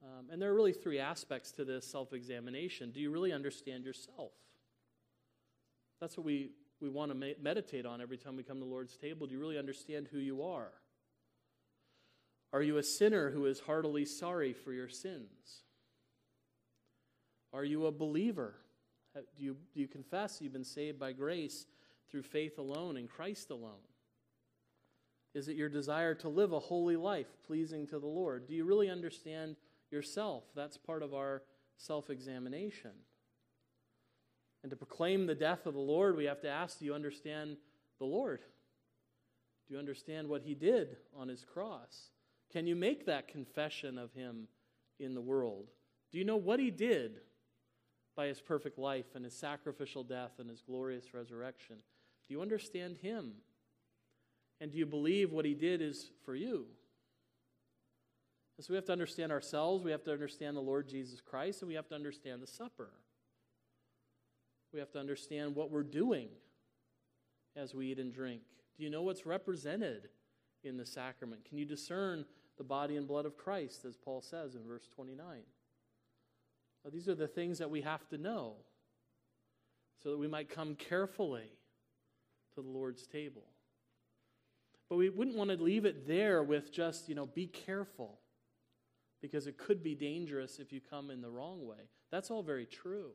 Um, 0.02 0.26
and 0.30 0.40
there 0.40 0.50
are 0.50 0.54
really 0.54 0.72
three 0.72 0.98
aspects 0.98 1.50
to 1.52 1.64
this 1.64 1.86
self 1.86 2.12
examination. 2.12 2.90
Do 2.90 3.00
you 3.00 3.10
really 3.10 3.32
understand 3.32 3.84
yourself? 3.84 4.32
That's 6.00 6.16
what 6.16 6.26
we 6.26 6.50
we 6.80 6.88
want 6.88 7.10
to 7.10 7.34
meditate 7.40 7.86
on 7.86 8.00
every 8.00 8.16
time 8.16 8.36
we 8.36 8.42
come 8.42 8.58
to 8.58 8.64
the 8.64 8.70
Lord's 8.70 8.96
table. 8.96 9.26
Do 9.26 9.34
you 9.34 9.40
really 9.40 9.58
understand 9.58 10.08
who 10.12 10.18
you 10.18 10.42
are? 10.42 10.70
Are 12.52 12.62
you 12.62 12.78
a 12.78 12.82
sinner 12.82 13.30
who 13.30 13.46
is 13.46 13.60
heartily 13.60 14.04
sorry 14.04 14.52
for 14.52 14.72
your 14.72 14.88
sins? 14.88 15.64
Are 17.58 17.64
you 17.64 17.86
a 17.86 17.90
believer? 17.90 18.54
Uh, 19.16 19.22
do 19.36 19.42
you, 19.42 19.56
do 19.74 19.80
you 19.80 19.88
confess 19.88 20.38
you've 20.40 20.52
been 20.52 20.62
saved 20.62 20.96
by 20.96 21.10
grace 21.10 21.66
through 22.08 22.22
faith 22.22 22.56
alone 22.56 22.96
in 22.96 23.08
Christ 23.08 23.50
alone? 23.50 23.82
Is 25.34 25.48
it 25.48 25.56
your 25.56 25.68
desire 25.68 26.14
to 26.14 26.28
live 26.28 26.52
a 26.52 26.60
holy 26.60 26.94
life 26.94 27.26
pleasing 27.44 27.84
to 27.88 27.98
the 27.98 28.06
Lord? 28.06 28.46
Do 28.46 28.54
you 28.54 28.64
really 28.64 28.88
understand 28.88 29.56
yourself? 29.90 30.44
That's 30.54 30.76
part 30.76 31.02
of 31.02 31.14
our 31.14 31.42
self 31.76 32.10
examination. 32.10 32.92
And 34.62 34.70
to 34.70 34.76
proclaim 34.76 35.26
the 35.26 35.34
death 35.34 35.66
of 35.66 35.74
the 35.74 35.80
Lord, 35.80 36.16
we 36.16 36.26
have 36.26 36.40
to 36.42 36.48
ask 36.48 36.78
do 36.78 36.84
you 36.84 36.94
understand 36.94 37.56
the 37.98 38.06
Lord? 38.06 38.38
Do 39.66 39.74
you 39.74 39.80
understand 39.80 40.28
what 40.28 40.42
he 40.42 40.54
did 40.54 40.96
on 41.12 41.26
his 41.26 41.44
cross? 41.44 42.10
Can 42.52 42.68
you 42.68 42.76
make 42.76 43.04
that 43.06 43.26
confession 43.26 43.98
of 43.98 44.12
him 44.12 44.46
in 45.00 45.12
the 45.12 45.20
world? 45.20 45.66
Do 46.12 46.18
you 46.18 46.24
know 46.24 46.36
what 46.36 46.60
he 46.60 46.70
did 46.70 47.22
by 48.18 48.26
his 48.26 48.40
perfect 48.40 48.80
life 48.80 49.14
and 49.14 49.24
his 49.24 49.32
sacrificial 49.32 50.02
death 50.02 50.32
and 50.40 50.50
his 50.50 50.60
glorious 50.60 51.14
resurrection? 51.14 51.76
Do 52.26 52.34
you 52.34 52.42
understand 52.42 52.96
him? 52.96 53.34
And 54.60 54.72
do 54.72 54.76
you 54.76 54.86
believe 54.86 55.30
what 55.30 55.44
he 55.44 55.54
did 55.54 55.80
is 55.80 56.10
for 56.24 56.34
you? 56.34 56.66
And 58.56 58.66
so 58.66 58.72
we 58.72 58.74
have 58.74 58.86
to 58.86 58.92
understand 58.92 59.30
ourselves, 59.30 59.84
we 59.84 59.92
have 59.92 60.02
to 60.02 60.12
understand 60.12 60.56
the 60.56 60.60
Lord 60.60 60.88
Jesus 60.88 61.20
Christ, 61.20 61.62
and 61.62 61.68
we 61.68 61.76
have 61.76 61.86
to 61.90 61.94
understand 61.94 62.42
the 62.42 62.48
supper. 62.48 62.90
We 64.72 64.80
have 64.80 64.90
to 64.90 64.98
understand 64.98 65.54
what 65.54 65.70
we're 65.70 65.84
doing 65.84 66.26
as 67.54 67.72
we 67.72 67.92
eat 67.92 68.00
and 68.00 68.12
drink. 68.12 68.42
Do 68.76 68.82
you 68.82 68.90
know 68.90 69.02
what's 69.02 69.26
represented 69.26 70.08
in 70.64 70.76
the 70.76 70.84
sacrament? 70.84 71.44
Can 71.44 71.56
you 71.56 71.64
discern 71.64 72.24
the 72.56 72.64
body 72.64 72.96
and 72.96 73.06
blood 73.06 73.26
of 73.26 73.36
Christ, 73.36 73.84
as 73.84 73.96
Paul 73.96 74.22
says 74.22 74.56
in 74.56 74.66
verse 74.66 74.88
29? 74.92 75.42
Now, 76.84 76.90
these 76.90 77.08
are 77.08 77.14
the 77.14 77.28
things 77.28 77.58
that 77.58 77.70
we 77.70 77.82
have 77.82 78.06
to 78.08 78.18
know 78.18 78.54
so 80.02 80.10
that 80.10 80.18
we 80.18 80.28
might 80.28 80.48
come 80.48 80.74
carefully 80.74 81.50
to 82.54 82.62
the 82.62 82.68
Lord's 82.68 83.06
table. 83.06 83.44
But 84.88 84.96
we 84.96 85.10
wouldn't 85.10 85.36
want 85.36 85.50
to 85.50 85.62
leave 85.62 85.84
it 85.84 86.06
there 86.06 86.42
with 86.42 86.72
just, 86.72 87.08
you 87.08 87.14
know, 87.14 87.26
be 87.26 87.46
careful 87.46 88.20
because 89.20 89.46
it 89.46 89.58
could 89.58 89.82
be 89.82 89.94
dangerous 89.94 90.58
if 90.58 90.72
you 90.72 90.80
come 90.80 91.10
in 91.10 91.20
the 91.20 91.30
wrong 91.30 91.66
way. 91.66 91.90
That's 92.10 92.30
all 92.30 92.42
very 92.42 92.64
true. 92.66 93.10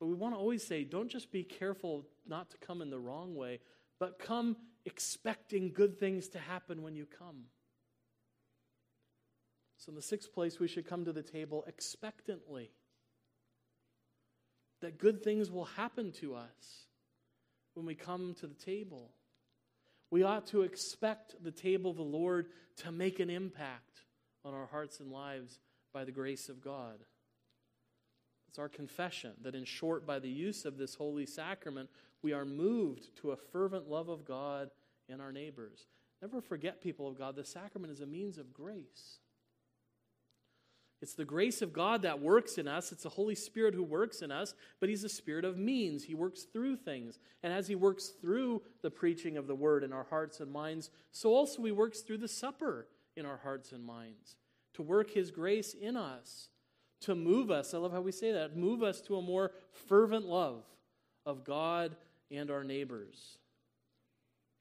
But 0.00 0.06
we 0.06 0.14
want 0.14 0.34
to 0.34 0.38
always 0.38 0.66
say, 0.66 0.84
don't 0.84 1.08
just 1.08 1.30
be 1.30 1.44
careful 1.44 2.06
not 2.26 2.50
to 2.50 2.56
come 2.58 2.82
in 2.82 2.90
the 2.90 2.98
wrong 2.98 3.34
way, 3.34 3.60
but 4.00 4.18
come 4.18 4.56
expecting 4.84 5.72
good 5.72 5.98
things 5.98 6.28
to 6.30 6.38
happen 6.38 6.82
when 6.82 6.96
you 6.96 7.06
come. 7.06 7.44
So, 9.84 9.90
in 9.90 9.96
the 9.96 10.02
sixth 10.02 10.32
place, 10.32 10.60
we 10.60 10.68
should 10.68 10.86
come 10.86 11.04
to 11.06 11.12
the 11.12 11.24
table 11.24 11.64
expectantly. 11.66 12.70
That 14.80 14.96
good 14.96 15.24
things 15.24 15.50
will 15.50 15.64
happen 15.64 16.12
to 16.20 16.36
us 16.36 16.86
when 17.74 17.84
we 17.84 17.96
come 17.96 18.36
to 18.38 18.46
the 18.46 18.54
table. 18.54 19.10
We 20.08 20.22
ought 20.22 20.46
to 20.48 20.62
expect 20.62 21.42
the 21.42 21.50
table 21.50 21.90
of 21.90 21.96
the 21.96 22.04
Lord 22.04 22.46
to 22.76 22.92
make 22.92 23.18
an 23.18 23.28
impact 23.28 24.04
on 24.44 24.54
our 24.54 24.66
hearts 24.66 25.00
and 25.00 25.10
lives 25.10 25.58
by 25.92 26.04
the 26.04 26.12
grace 26.12 26.48
of 26.48 26.62
God. 26.62 27.00
It's 28.46 28.60
our 28.60 28.68
confession 28.68 29.32
that, 29.42 29.56
in 29.56 29.64
short, 29.64 30.06
by 30.06 30.20
the 30.20 30.30
use 30.30 30.64
of 30.64 30.78
this 30.78 30.94
holy 30.94 31.26
sacrament, 31.26 31.90
we 32.22 32.32
are 32.32 32.44
moved 32.44 33.16
to 33.16 33.32
a 33.32 33.36
fervent 33.36 33.90
love 33.90 34.08
of 34.08 34.24
God 34.24 34.70
and 35.08 35.20
our 35.20 35.32
neighbors. 35.32 35.88
Never 36.20 36.40
forget, 36.40 36.80
people 36.80 37.08
of 37.08 37.18
God, 37.18 37.34
the 37.34 37.44
sacrament 37.44 37.92
is 37.92 38.00
a 38.00 38.06
means 38.06 38.38
of 38.38 38.54
grace. 38.54 39.18
It's 41.02 41.14
the 41.14 41.24
grace 41.24 41.62
of 41.62 41.72
God 41.72 42.02
that 42.02 42.20
works 42.20 42.58
in 42.58 42.68
us. 42.68 42.92
It's 42.92 43.02
the 43.02 43.08
Holy 43.08 43.34
Spirit 43.34 43.74
who 43.74 43.82
works 43.82 44.22
in 44.22 44.30
us, 44.30 44.54
but 44.78 44.88
He's 44.88 45.02
a 45.02 45.08
spirit 45.08 45.44
of 45.44 45.58
means. 45.58 46.04
He 46.04 46.14
works 46.14 46.44
through 46.44 46.76
things. 46.76 47.18
And 47.42 47.52
as 47.52 47.66
He 47.66 47.74
works 47.74 48.12
through 48.20 48.62
the 48.82 48.90
preaching 48.90 49.36
of 49.36 49.48
the 49.48 49.54
Word 49.56 49.82
in 49.82 49.92
our 49.92 50.06
hearts 50.08 50.38
and 50.38 50.52
minds, 50.52 50.90
so 51.10 51.34
also 51.34 51.64
He 51.64 51.72
works 51.72 52.00
through 52.00 52.18
the 52.18 52.28
supper 52.28 52.86
in 53.16 53.26
our 53.26 53.38
hearts 53.38 53.72
and 53.72 53.84
minds 53.84 54.36
to 54.74 54.82
work 54.82 55.10
His 55.10 55.32
grace 55.32 55.74
in 55.74 55.96
us, 55.96 56.48
to 57.00 57.16
move 57.16 57.50
us. 57.50 57.74
I 57.74 57.78
love 57.78 57.92
how 57.92 58.00
we 58.00 58.12
say 58.12 58.30
that 58.30 58.56
move 58.56 58.84
us 58.84 59.00
to 59.02 59.16
a 59.16 59.22
more 59.22 59.50
fervent 59.88 60.24
love 60.24 60.62
of 61.26 61.42
God 61.42 61.96
and 62.30 62.48
our 62.48 62.62
neighbors. 62.62 63.38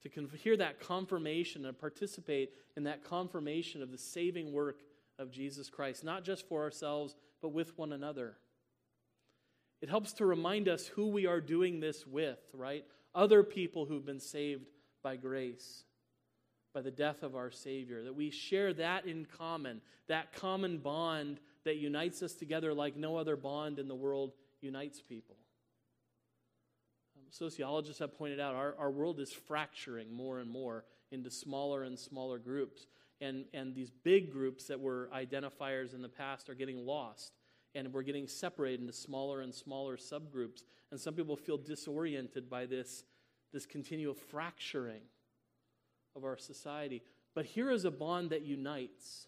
To 0.03 0.09
hear 0.35 0.57
that 0.57 0.79
confirmation 0.79 1.67
and 1.67 1.77
participate 1.77 2.49
in 2.75 2.85
that 2.85 3.03
confirmation 3.03 3.83
of 3.83 3.91
the 3.91 3.99
saving 3.99 4.51
work 4.51 4.79
of 5.21 5.31
Jesus 5.31 5.69
Christ, 5.69 6.03
not 6.03 6.23
just 6.23 6.47
for 6.47 6.63
ourselves, 6.63 7.15
but 7.41 7.53
with 7.53 7.77
one 7.77 7.93
another. 7.93 8.35
It 9.81 9.89
helps 9.89 10.13
to 10.13 10.25
remind 10.25 10.67
us 10.67 10.87
who 10.87 11.07
we 11.07 11.25
are 11.27 11.39
doing 11.39 11.79
this 11.79 12.05
with, 12.05 12.39
right? 12.53 12.83
Other 13.15 13.43
people 13.43 13.85
who've 13.85 14.05
been 14.05 14.19
saved 14.19 14.65
by 15.03 15.15
grace, 15.15 15.83
by 16.73 16.81
the 16.81 16.91
death 16.91 17.23
of 17.23 17.35
our 17.35 17.51
Savior, 17.51 18.03
that 18.03 18.15
we 18.15 18.29
share 18.29 18.73
that 18.73 19.05
in 19.05 19.25
common, 19.37 19.81
that 20.07 20.33
common 20.33 20.77
bond 20.77 21.39
that 21.65 21.77
unites 21.77 22.21
us 22.21 22.33
together 22.33 22.73
like 22.73 22.95
no 22.95 23.17
other 23.17 23.35
bond 23.35 23.79
in 23.79 23.87
the 23.87 23.95
world 23.95 24.33
unites 24.61 25.01
people. 25.01 25.35
Um, 27.17 27.23
sociologists 27.29 27.99
have 27.99 28.17
pointed 28.17 28.39
out 28.39 28.55
our, 28.55 28.75
our 28.77 28.91
world 28.91 29.19
is 29.19 29.31
fracturing 29.31 30.13
more 30.13 30.39
and 30.39 30.49
more 30.49 30.85
into 31.11 31.29
smaller 31.29 31.83
and 31.83 31.97
smaller 31.97 32.39
groups 32.39 32.87
and, 33.21 33.45
and 33.53 33.75
these 33.75 33.89
big 33.89 34.31
groups 34.31 34.65
that 34.65 34.79
were 34.79 35.09
identifiers 35.15 35.93
in 35.93 36.01
the 36.01 36.09
past 36.09 36.49
are 36.49 36.55
getting 36.55 36.85
lost 36.85 37.33
and 37.73 37.93
we're 37.93 38.01
getting 38.01 38.27
separated 38.27 38.81
into 38.81 38.91
smaller 38.91 39.41
and 39.41 39.53
smaller 39.53 39.95
subgroups. 39.95 40.63
And 40.91 40.99
some 40.99 41.13
people 41.13 41.37
feel 41.37 41.57
disoriented 41.57 42.49
by 42.49 42.65
this 42.65 43.05
this 43.53 43.65
continual 43.65 44.13
fracturing 44.13 45.01
of 46.15 46.23
our 46.23 46.37
society. 46.37 47.03
But 47.35 47.45
here 47.45 47.69
is 47.69 47.85
a 47.85 47.91
bond 47.91 48.29
that 48.29 48.43
unites. 48.43 49.27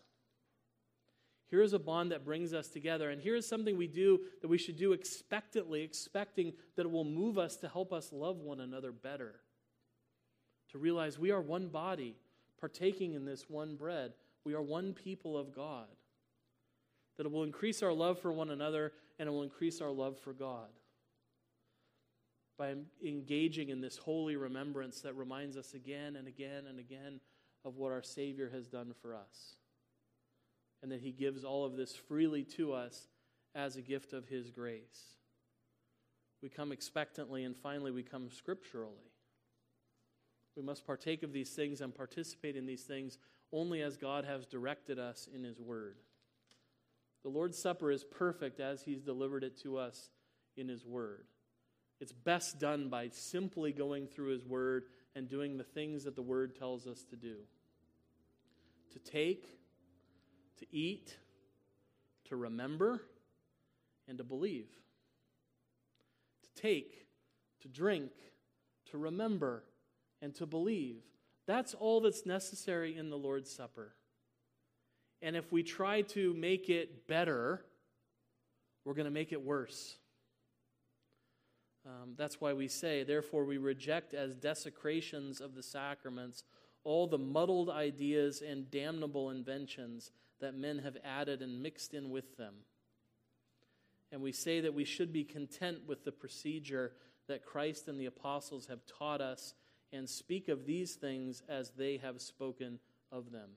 Here 1.49 1.61
is 1.61 1.73
a 1.73 1.79
bond 1.79 2.11
that 2.11 2.25
brings 2.25 2.53
us 2.53 2.67
together 2.67 3.11
and 3.11 3.21
here 3.21 3.35
is 3.35 3.47
something 3.47 3.77
we 3.77 3.87
do 3.87 4.21
that 4.41 4.47
we 4.47 4.57
should 4.57 4.77
do 4.77 4.93
expectantly 4.93 5.81
expecting 5.81 6.53
that 6.75 6.85
it 6.85 6.91
will 6.91 7.03
move 7.03 7.37
us 7.37 7.57
to 7.57 7.67
help 7.67 7.93
us 7.93 8.11
love 8.11 8.37
one 8.37 8.59
another 8.59 8.91
better. 8.91 9.35
To 10.71 10.79
realize 10.79 11.19
we 11.19 11.31
are 11.31 11.41
one 11.41 11.67
body 11.67 12.15
partaking 12.63 13.13
in 13.13 13.25
this 13.25 13.49
one 13.49 13.75
bread. 13.75 14.13
We 14.45 14.53
are 14.53 14.61
one 14.61 14.93
people 14.93 15.37
of 15.37 15.53
God. 15.53 15.89
That 17.17 17.25
it 17.25 17.31
will 17.33 17.43
increase 17.43 17.83
our 17.83 17.91
love 17.91 18.21
for 18.21 18.31
one 18.31 18.51
another 18.51 18.93
and 19.19 19.27
it 19.27 19.33
will 19.33 19.43
increase 19.43 19.81
our 19.81 19.91
love 19.91 20.17
for 20.17 20.31
God. 20.31 20.69
By 22.57 22.75
engaging 23.05 23.67
in 23.67 23.81
this 23.81 23.97
holy 23.97 24.37
remembrance 24.37 25.01
that 25.01 25.13
reminds 25.17 25.57
us 25.57 25.73
again 25.73 26.15
and 26.15 26.25
again 26.25 26.67
and 26.69 26.79
again 26.79 27.19
of 27.65 27.75
what 27.75 27.91
our 27.91 28.01
Savior 28.01 28.49
has 28.53 28.69
done 28.69 28.93
for 29.01 29.13
us. 29.13 29.57
And 30.81 30.89
that 30.89 31.01
He 31.01 31.11
gives 31.11 31.43
all 31.43 31.65
of 31.65 31.75
this 31.75 31.93
freely 31.93 32.45
to 32.55 32.71
us 32.71 33.09
as 33.55 33.75
a 33.75 33.81
gift 33.81 34.13
of 34.13 34.29
His 34.29 34.51
grace. 34.51 35.17
We 36.41 36.47
come 36.47 36.71
expectantly, 36.71 37.43
and 37.43 37.57
finally, 37.57 37.91
we 37.91 38.03
come 38.03 38.29
scripturally. 38.29 39.12
We 40.55 40.63
must 40.63 40.85
partake 40.85 41.23
of 41.23 41.33
these 41.33 41.51
things 41.51 41.81
and 41.81 41.93
participate 41.93 42.55
in 42.55 42.65
these 42.65 42.83
things 42.83 43.17
only 43.51 43.81
as 43.81 43.97
God 43.97 44.25
has 44.25 44.45
directed 44.45 44.99
us 44.99 45.27
in 45.33 45.43
His 45.43 45.59
Word. 45.59 45.97
The 47.23 47.29
Lord's 47.29 47.61
Supper 47.61 47.91
is 47.91 48.03
perfect 48.03 48.59
as 48.59 48.83
He's 48.83 49.01
delivered 49.01 49.43
it 49.43 49.59
to 49.63 49.77
us 49.77 50.09
in 50.57 50.67
His 50.67 50.85
Word. 50.85 51.25
It's 51.99 52.11
best 52.11 52.59
done 52.59 52.89
by 52.89 53.09
simply 53.09 53.71
going 53.71 54.07
through 54.07 54.29
His 54.29 54.45
Word 54.45 54.85
and 55.15 55.29
doing 55.29 55.57
the 55.57 55.63
things 55.63 56.03
that 56.03 56.15
the 56.15 56.21
Word 56.21 56.55
tells 56.55 56.87
us 56.87 57.03
to 57.09 57.15
do 57.15 57.37
to 58.91 58.99
take, 58.99 59.47
to 60.59 60.67
eat, 60.71 61.17
to 62.25 62.35
remember, 62.35 63.01
and 64.07 64.19
to 64.19 64.23
believe. 64.23 64.67
To 66.43 66.61
take, 66.61 67.07
to 67.61 67.67
drink, 67.67 68.11
to 68.91 68.99
remember, 68.99 69.63
and 70.23 70.33
to 70.35 70.45
believe. 70.45 71.03
That's 71.45 71.73
all 71.73 71.99
that's 71.99 72.25
necessary 72.25 72.97
in 72.97 73.09
the 73.09 73.17
Lord's 73.17 73.51
Supper. 73.51 73.93
And 75.21 75.35
if 75.35 75.51
we 75.51 75.61
try 75.61 76.01
to 76.01 76.33
make 76.33 76.69
it 76.69 77.07
better, 77.07 77.65
we're 78.85 78.93
going 78.93 79.05
to 79.05 79.11
make 79.11 79.33
it 79.33 79.41
worse. 79.41 79.97
Um, 81.85 82.13
that's 82.17 82.39
why 82.39 82.53
we 82.53 82.69
say, 82.69 83.03
therefore, 83.03 83.43
we 83.43 83.57
reject 83.57 84.13
as 84.13 84.35
desecrations 84.35 85.41
of 85.41 85.53
the 85.53 85.63
sacraments 85.63 86.45
all 86.85 87.07
the 87.07 87.17
muddled 87.17 87.69
ideas 87.69 88.41
and 88.41 88.69
damnable 88.69 89.29
inventions 89.29 90.11
that 90.41 90.55
men 90.55 90.79
have 90.79 90.97
added 91.03 91.41
and 91.41 91.61
mixed 91.61 91.93
in 91.93 92.09
with 92.09 92.37
them. 92.37 92.55
And 94.11 94.21
we 94.21 94.31
say 94.31 94.59
that 94.61 94.73
we 94.73 94.83
should 94.83 95.11
be 95.13 95.23
content 95.23 95.79
with 95.87 96.03
the 96.03 96.11
procedure 96.11 96.91
that 97.27 97.45
Christ 97.45 97.87
and 97.87 97.99
the 97.99 98.05
apostles 98.05 98.67
have 98.67 98.81
taught 98.85 99.21
us 99.21 99.53
and 99.93 100.09
speak 100.09 100.49
of 100.49 100.65
these 100.65 100.95
things 100.95 101.43
as 101.47 101.71
they 101.71 101.97
have 101.97 102.19
spoken 102.19 102.79
of 103.11 103.31
them. 103.31 103.51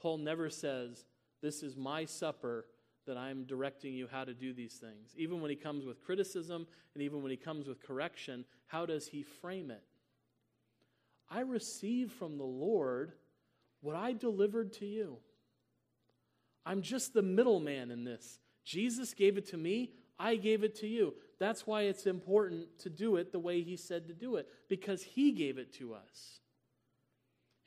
Paul 0.00 0.18
never 0.18 0.48
says, 0.48 1.04
This 1.42 1.62
is 1.62 1.76
my 1.76 2.06
supper 2.06 2.66
that 3.06 3.18
I'm 3.18 3.44
directing 3.44 3.92
you 3.92 4.08
how 4.10 4.24
to 4.24 4.32
do 4.32 4.54
these 4.54 4.74
things. 4.74 5.14
Even 5.16 5.40
when 5.40 5.50
he 5.50 5.56
comes 5.56 5.84
with 5.84 6.02
criticism 6.02 6.66
and 6.94 7.02
even 7.02 7.22
when 7.22 7.30
he 7.30 7.36
comes 7.36 7.66
with 7.66 7.82
correction, 7.82 8.44
how 8.66 8.86
does 8.86 9.08
he 9.08 9.22
frame 9.22 9.70
it? 9.70 9.82
I 11.28 11.40
received 11.40 12.12
from 12.12 12.38
the 12.38 12.44
Lord 12.44 13.12
what 13.80 13.96
I 13.96 14.12
delivered 14.12 14.72
to 14.74 14.86
you. 14.86 15.18
I'm 16.64 16.82
just 16.82 17.14
the 17.14 17.22
middleman 17.22 17.90
in 17.90 18.04
this. 18.04 18.38
Jesus 18.64 19.14
gave 19.14 19.38
it 19.38 19.46
to 19.48 19.56
me, 19.56 19.92
I 20.18 20.36
gave 20.36 20.62
it 20.62 20.76
to 20.76 20.86
you. 20.86 21.14
That's 21.40 21.66
why 21.66 21.82
it's 21.82 22.06
important 22.06 22.78
to 22.80 22.90
do 22.90 23.16
it 23.16 23.32
the 23.32 23.38
way 23.40 23.62
He 23.62 23.76
said 23.76 24.06
to 24.06 24.14
do 24.14 24.36
it, 24.36 24.46
because 24.68 25.02
He 25.02 25.32
gave 25.32 25.58
it 25.58 25.72
to 25.78 25.94
us. 25.94 26.38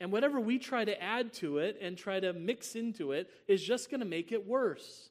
And 0.00 0.12
whatever 0.12 0.40
we 0.40 0.58
try 0.58 0.84
to 0.84 1.02
add 1.02 1.32
to 1.34 1.58
it 1.58 1.78
and 1.82 1.98
try 1.98 2.20
to 2.20 2.32
mix 2.32 2.76
into 2.76 3.12
it 3.12 3.28
is 3.46 3.62
just 3.62 3.90
going 3.90 4.00
to 4.00 4.06
make 4.06 4.32
it 4.32 4.46
worse. 4.46 5.10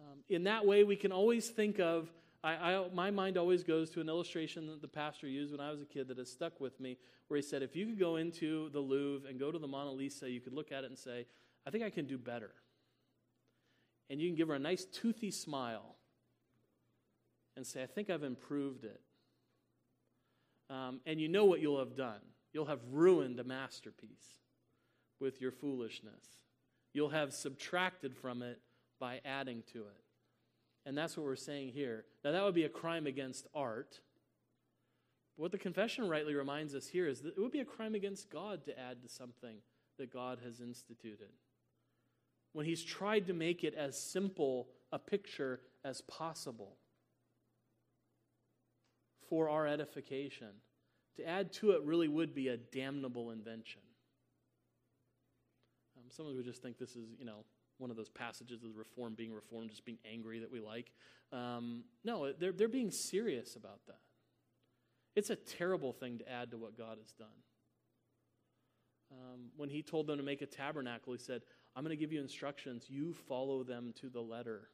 Um, 0.00 0.18
in 0.28 0.44
that 0.44 0.66
way, 0.66 0.84
we 0.84 0.96
can 0.96 1.12
always 1.12 1.48
think 1.48 1.78
of, 1.80 2.08
I, 2.42 2.54
I, 2.54 2.88
my 2.94 3.10
mind 3.10 3.36
always 3.36 3.62
goes 3.62 3.90
to 3.90 4.00
an 4.00 4.08
illustration 4.08 4.66
that 4.68 4.80
the 4.80 4.88
pastor 4.88 5.28
used 5.28 5.52
when 5.52 5.60
I 5.60 5.70
was 5.70 5.80
a 5.80 5.86
kid 5.86 6.08
that 6.08 6.18
has 6.18 6.30
stuck 6.30 6.60
with 6.60 6.78
me, 6.80 6.98
where 7.28 7.36
he 7.36 7.42
said, 7.42 7.62
if 7.62 7.74
you 7.74 7.86
could 7.86 7.98
go 7.98 8.16
into 8.16 8.70
the 8.70 8.80
Louvre 8.80 9.28
and 9.28 9.38
go 9.38 9.50
to 9.50 9.58
the 9.58 9.66
Mona 9.66 9.90
Lisa, 9.90 10.30
you 10.30 10.40
could 10.40 10.52
look 10.52 10.72
at 10.72 10.84
it 10.84 10.90
and 10.90 10.98
say, 10.98 11.26
I 11.66 11.70
think 11.70 11.84
I 11.84 11.90
can 11.90 12.06
do 12.06 12.16
better. 12.16 12.50
And 14.08 14.20
you 14.20 14.28
can 14.28 14.36
give 14.36 14.48
her 14.48 14.54
a 14.54 14.60
nice 14.60 14.84
toothy 14.84 15.30
smile 15.30 15.95
and 17.56 17.66
say, 17.66 17.82
I 17.82 17.86
think 17.86 18.10
I've 18.10 18.22
improved 18.22 18.84
it. 18.84 19.00
Um, 20.68 21.00
and 21.06 21.20
you 21.20 21.28
know 21.28 21.44
what 21.44 21.60
you'll 21.60 21.78
have 21.78 21.96
done. 21.96 22.20
You'll 22.52 22.66
have 22.66 22.80
ruined 22.90 23.38
a 23.40 23.44
masterpiece 23.44 24.40
with 25.20 25.40
your 25.40 25.52
foolishness. 25.52 26.24
You'll 26.92 27.10
have 27.10 27.32
subtracted 27.32 28.16
from 28.16 28.42
it 28.42 28.60
by 28.98 29.20
adding 29.24 29.62
to 29.72 29.80
it. 29.80 30.02
And 30.84 30.96
that's 30.96 31.16
what 31.16 31.26
we're 31.26 31.36
saying 31.36 31.72
here. 31.72 32.04
Now, 32.24 32.32
that 32.32 32.44
would 32.44 32.54
be 32.54 32.64
a 32.64 32.68
crime 32.68 33.06
against 33.06 33.46
art. 33.54 34.00
What 35.36 35.52
the 35.52 35.58
confession 35.58 36.08
rightly 36.08 36.34
reminds 36.34 36.74
us 36.74 36.86
here 36.86 37.08
is 37.08 37.20
that 37.20 37.36
it 37.36 37.40
would 37.40 37.52
be 37.52 37.60
a 37.60 37.64
crime 37.64 37.94
against 37.94 38.30
God 38.30 38.64
to 38.64 38.78
add 38.78 39.02
to 39.02 39.08
something 39.08 39.56
that 39.98 40.12
God 40.12 40.38
has 40.44 40.60
instituted. 40.60 41.30
When 42.52 42.66
He's 42.66 42.84
tried 42.84 43.26
to 43.26 43.32
make 43.34 43.64
it 43.64 43.74
as 43.74 44.00
simple 44.00 44.68
a 44.92 44.98
picture 44.98 45.60
as 45.84 46.00
possible 46.02 46.76
for 49.28 49.48
our 49.48 49.66
edification, 49.66 50.48
to 51.16 51.26
add 51.26 51.52
to 51.54 51.72
it 51.72 51.82
really 51.82 52.08
would 52.08 52.34
be 52.34 52.48
a 52.48 52.56
damnable 52.56 53.30
invention. 53.30 53.80
Um, 55.96 56.04
some 56.10 56.26
of 56.26 56.32
us 56.32 56.36
would 56.36 56.44
just 56.44 56.62
think 56.62 56.78
this 56.78 56.96
is, 56.96 57.08
you 57.18 57.24
know, 57.24 57.44
one 57.78 57.90
of 57.90 57.96
those 57.96 58.08
passages 58.08 58.62
of 58.62 58.70
the 58.72 58.78
reform 58.78 59.14
being 59.14 59.32
reformed, 59.32 59.70
just 59.70 59.84
being 59.84 59.98
angry 60.10 60.40
that 60.40 60.50
we 60.50 60.60
like. 60.60 60.92
Um, 61.32 61.84
no, 62.04 62.32
they're, 62.32 62.52
they're 62.52 62.68
being 62.68 62.90
serious 62.90 63.56
about 63.56 63.80
that. 63.86 63.98
It's 65.14 65.30
a 65.30 65.36
terrible 65.36 65.92
thing 65.92 66.18
to 66.18 66.30
add 66.30 66.50
to 66.50 66.58
what 66.58 66.76
God 66.76 66.98
has 66.98 67.12
done. 67.12 67.28
Um, 69.10 69.50
when 69.56 69.68
he 69.68 69.82
told 69.82 70.06
them 70.06 70.18
to 70.18 70.22
make 70.22 70.42
a 70.42 70.46
tabernacle, 70.46 71.12
he 71.12 71.18
said, 71.18 71.42
I'm 71.74 71.84
going 71.84 71.96
to 71.96 72.00
give 72.00 72.12
you 72.12 72.20
instructions. 72.20 72.86
You 72.88 73.14
follow 73.28 73.62
them 73.62 73.94
to 74.00 74.08
the 74.08 74.20
letter. 74.20 74.68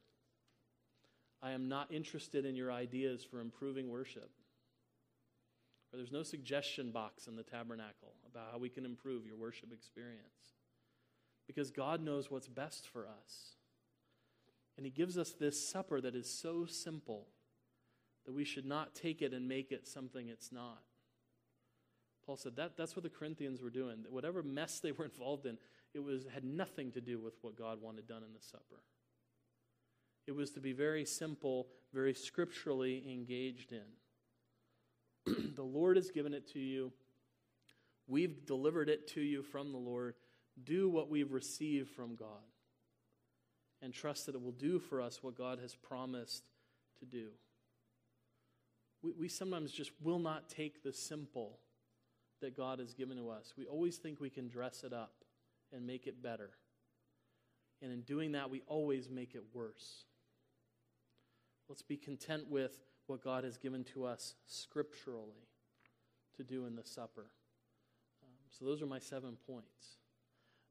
I 1.41 1.51
am 1.51 1.67
not 1.67 1.91
interested 1.93 2.45
in 2.45 2.55
your 2.55 2.71
ideas 2.71 3.23
for 3.29 3.41
improving 3.41 3.89
worship. 3.89 4.31
Or 5.93 5.97
there's 5.97 6.11
no 6.11 6.23
suggestion 6.23 6.91
box 6.91 7.27
in 7.27 7.35
the 7.35 7.43
tabernacle 7.43 8.15
about 8.29 8.47
how 8.51 8.57
we 8.57 8.69
can 8.69 8.83
improve 8.83 9.27
your 9.27 9.35
worship 9.35 9.71
experience 9.71 10.55
because 11.45 11.69
God 11.69 12.01
knows 12.01 12.31
what's 12.31 12.47
best 12.47 12.87
for 12.87 13.05
us. 13.05 13.57
And 14.75 14.85
He 14.85 14.91
gives 14.91 15.17
us 15.17 15.33
this 15.33 15.69
supper 15.69 16.01
that 16.01 16.15
is 16.15 16.27
so 16.27 16.65
simple 16.65 17.27
that 18.25 18.33
we 18.33 18.43
should 18.43 18.65
not 18.65 18.95
take 18.95 19.21
it 19.21 19.33
and 19.33 19.47
make 19.47 19.71
it 19.71 19.87
something 19.87 20.29
it's 20.29 20.51
not. 20.51 20.81
Paul 22.25 22.37
said 22.37 22.55
that, 22.55 22.77
that's 22.77 22.95
what 22.95 23.03
the 23.03 23.09
Corinthians 23.09 23.61
were 23.61 23.69
doing. 23.69 24.03
That 24.03 24.11
Whatever 24.11 24.41
mess 24.41 24.79
they 24.79 24.93
were 24.93 25.05
involved 25.13 25.45
in, 25.45 25.57
it 25.93 25.99
was, 25.99 26.25
had 26.33 26.43
nothing 26.43 26.91
to 26.93 27.01
do 27.01 27.19
with 27.19 27.35
what 27.41 27.55
God 27.55 27.81
wanted 27.81 28.07
done 28.07 28.23
in 28.23 28.33
the 28.33 28.41
supper. 28.41 28.81
It 30.25 30.31
was 30.31 30.51
to 30.51 30.61
be 30.61 30.71
very 30.71 31.05
simple, 31.05 31.67
very 31.93 32.13
scripturally 32.13 33.03
engaged 33.11 33.73
in. 33.73 33.83
the 35.55 35.63
Lord 35.63 35.97
has 35.97 36.11
given 36.11 36.33
it 36.33 36.51
to 36.53 36.59
you. 36.59 36.91
We've 38.07 38.45
delivered 38.45 38.89
it 38.89 39.07
to 39.09 39.21
you 39.21 39.43
from 39.43 39.71
the 39.71 39.77
Lord 39.77 40.15
do 40.63 40.89
what 40.89 41.09
we've 41.09 41.31
received 41.31 41.89
from 41.89 42.15
God 42.15 42.27
and 43.81 43.93
trust 43.93 44.27
that 44.27 44.35
it 44.35 44.41
will 44.41 44.51
do 44.51 44.79
for 44.79 45.01
us 45.01 45.21
what 45.21 45.37
God 45.37 45.59
has 45.59 45.75
promised 45.75 46.43
to 46.99 47.05
do. 47.05 47.29
We, 49.01 49.11
we 49.19 49.27
sometimes 49.27 49.71
just 49.71 49.91
will 50.01 50.19
not 50.19 50.49
take 50.49 50.83
the 50.83 50.93
simple 50.93 51.59
that 52.41 52.55
God 52.55 52.79
has 52.79 52.93
given 52.93 53.17
to 53.17 53.29
us. 53.29 53.53
We 53.57 53.65
always 53.65 53.97
think 53.97 54.19
we 54.19 54.29
can 54.29 54.47
dress 54.47 54.83
it 54.83 54.93
up 54.93 55.13
and 55.71 55.85
make 55.85 56.07
it 56.07 56.21
better. 56.21 56.51
And 57.81 57.91
in 57.91 58.01
doing 58.01 58.33
that, 58.33 58.49
we 58.49 58.61
always 58.67 59.09
make 59.09 59.35
it 59.35 59.43
worse. 59.53 60.05
Let's 61.67 61.81
be 61.81 61.97
content 61.97 62.49
with 62.49 62.79
what 63.07 63.23
God 63.23 63.43
has 63.43 63.57
given 63.57 63.83
to 63.85 64.05
us 64.05 64.35
scripturally 64.45 65.47
to 66.37 66.43
do 66.43 66.65
in 66.65 66.75
the 66.75 66.83
supper. 66.83 67.27
Um, 68.23 68.35
so, 68.49 68.65
those 68.65 68.81
are 68.81 68.85
my 68.87 68.99
seven 68.99 69.37
points 69.47 69.97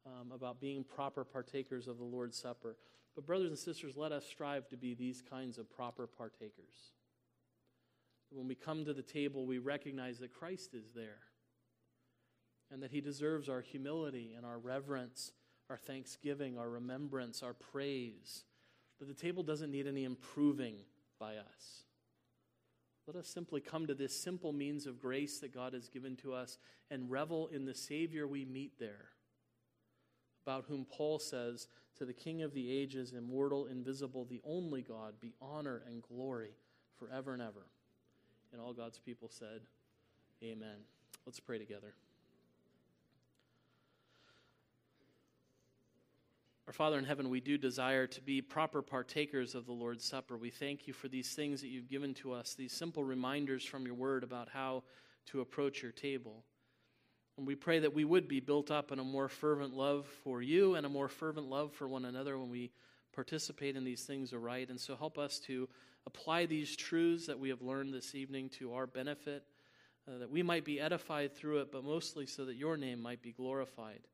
um, 0.06 0.32
about 0.32 0.60
being 0.60 0.84
proper 0.84 1.24
partakers 1.24 1.86
of 1.86 1.98
the 1.98 2.04
Lord's 2.04 2.38
Supper. 2.38 2.76
But, 3.14 3.26
brothers 3.26 3.48
and 3.48 3.58
sisters, 3.58 3.96
let 3.96 4.12
us 4.12 4.26
strive 4.26 4.68
to 4.68 4.76
be 4.76 4.94
these 4.94 5.22
kinds 5.22 5.58
of 5.58 5.70
proper 5.70 6.06
partakers. 6.06 6.92
When 8.30 8.48
we 8.48 8.54
come 8.54 8.84
to 8.86 8.94
the 8.94 9.02
table, 9.02 9.46
we 9.46 9.58
recognize 9.58 10.18
that 10.20 10.32
Christ 10.32 10.74
is 10.74 10.92
there 10.94 11.18
and 12.70 12.82
that 12.82 12.90
he 12.90 13.02
deserves 13.02 13.50
our 13.50 13.60
humility 13.60 14.32
and 14.34 14.46
our 14.46 14.58
reverence, 14.58 15.32
our 15.68 15.76
thanksgiving, 15.76 16.56
our 16.56 16.70
remembrance, 16.70 17.42
our 17.42 17.52
praise. 17.52 18.44
That 18.98 19.08
the 19.08 19.14
table 19.14 19.42
doesn't 19.42 19.70
need 19.70 19.86
any 19.86 20.04
improving 20.04 20.76
by 21.20 21.36
us. 21.36 21.84
Let 23.06 23.16
us 23.16 23.26
simply 23.26 23.60
come 23.60 23.86
to 23.86 23.94
this 23.94 24.14
simple 24.14 24.52
means 24.52 24.86
of 24.86 25.00
grace 25.00 25.40
that 25.40 25.54
God 25.54 25.72
has 25.72 25.88
given 25.88 26.16
to 26.16 26.34
us 26.34 26.58
and 26.90 27.10
revel 27.10 27.48
in 27.48 27.64
the 27.64 27.74
Savior 27.74 28.26
we 28.26 28.44
meet 28.44 28.78
there 28.78 29.08
about 30.44 30.64
whom 30.68 30.84
Paul 30.84 31.18
says, 31.18 31.68
To 31.96 32.04
the 32.04 32.12
King 32.12 32.42
of 32.42 32.54
the 32.54 32.70
ages, 32.70 33.12
immortal, 33.12 33.66
invisible, 33.66 34.24
the 34.24 34.40
only 34.44 34.82
God, 34.82 35.14
be 35.20 35.34
honor 35.40 35.82
and 35.86 36.02
glory 36.02 36.50
forever 36.98 37.32
and 37.32 37.42
ever. 37.42 37.66
And 38.52 38.60
all 38.60 38.72
God's 38.72 38.98
people 38.98 39.28
said, 39.30 39.60
Amen. 40.42 40.78
Let's 41.24 41.40
pray 41.40 41.58
together. 41.58 41.94
Our 46.72 46.76
Father 46.86 46.98
in 46.98 47.04
heaven, 47.04 47.28
we 47.28 47.42
do 47.42 47.58
desire 47.58 48.06
to 48.06 48.20
be 48.22 48.40
proper 48.40 48.80
partakers 48.80 49.54
of 49.54 49.66
the 49.66 49.72
Lord's 49.72 50.06
Supper. 50.06 50.38
We 50.38 50.48
thank 50.48 50.86
you 50.86 50.94
for 50.94 51.06
these 51.06 51.34
things 51.34 51.60
that 51.60 51.68
you've 51.68 51.90
given 51.90 52.14
to 52.14 52.32
us, 52.32 52.54
these 52.54 52.72
simple 52.72 53.04
reminders 53.04 53.62
from 53.62 53.84
your 53.84 53.94
word 53.94 54.24
about 54.24 54.48
how 54.48 54.82
to 55.26 55.42
approach 55.42 55.82
your 55.82 55.92
table. 55.92 56.44
And 57.36 57.46
we 57.46 57.56
pray 57.56 57.78
that 57.80 57.92
we 57.92 58.06
would 58.06 58.26
be 58.26 58.40
built 58.40 58.70
up 58.70 58.90
in 58.90 58.98
a 58.98 59.04
more 59.04 59.28
fervent 59.28 59.74
love 59.74 60.06
for 60.24 60.40
you 60.40 60.76
and 60.76 60.86
a 60.86 60.88
more 60.88 61.08
fervent 61.08 61.46
love 61.46 61.74
for 61.74 61.86
one 61.86 62.06
another 62.06 62.38
when 62.38 62.48
we 62.48 62.70
participate 63.14 63.76
in 63.76 63.84
these 63.84 64.04
things 64.04 64.32
aright. 64.32 64.70
And 64.70 64.80
so 64.80 64.96
help 64.96 65.18
us 65.18 65.38
to 65.40 65.68
apply 66.06 66.46
these 66.46 66.74
truths 66.74 67.26
that 67.26 67.38
we 67.38 67.50
have 67.50 67.60
learned 67.60 67.92
this 67.92 68.14
evening 68.14 68.48
to 68.60 68.72
our 68.72 68.86
benefit, 68.86 69.44
uh, 70.08 70.16
that 70.16 70.30
we 70.30 70.42
might 70.42 70.64
be 70.64 70.80
edified 70.80 71.36
through 71.36 71.58
it, 71.58 71.70
but 71.70 71.84
mostly 71.84 72.24
so 72.24 72.46
that 72.46 72.56
your 72.56 72.78
name 72.78 73.02
might 73.02 73.20
be 73.20 73.32
glorified 73.32 74.08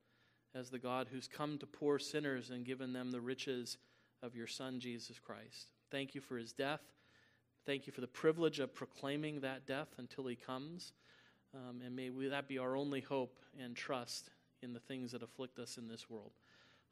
as 0.54 0.70
the 0.70 0.78
God 0.78 1.08
who's 1.10 1.28
come 1.28 1.58
to 1.58 1.66
poor 1.66 1.98
sinners 1.98 2.50
and 2.50 2.64
given 2.64 2.92
them 2.92 3.10
the 3.10 3.20
riches 3.20 3.78
of 4.22 4.34
your 4.34 4.46
Son, 4.46 4.80
Jesus 4.80 5.18
Christ. 5.18 5.68
Thank 5.90 6.14
you 6.14 6.20
for 6.20 6.36
his 6.36 6.52
death. 6.52 6.80
Thank 7.66 7.86
you 7.86 7.92
for 7.92 8.00
the 8.00 8.06
privilege 8.06 8.60
of 8.60 8.74
proclaiming 8.74 9.40
that 9.40 9.66
death 9.66 9.88
until 9.98 10.26
he 10.26 10.36
comes. 10.36 10.92
Um, 11.54 11.80
and 11.84 11.94
may 11.94 12.10
we, 12.10 12.28
that 12.28 12.48
be 12.48 12.58
our 12.58 12.76
only 12.76 13.00
hope 13.00 13.38
and 13.62 13.76
trust 13.76 14.30
in 14.62 14.72
the 14.72 14.80
things 14.80 15.12
that 15.12 15.22
afflict 15.22 15.58
us 15.58 15.76
in 15.76 15.88
this 15.88 16.10
world. 16.10 16.32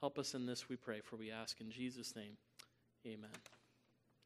Help 0.01 0.19
us 0.19 0.35
in 0.35 0.47
this, 0.47 0.69
we 0.69 0.77
pray, 0.77 1.01
for 1.01 1.17
we 1.17 1.31
ask 1.31 1.61
in 1.61 1.71
Jesus' 1.71 2.15
name. 2.15 2.37
Amen. 3.07 3.31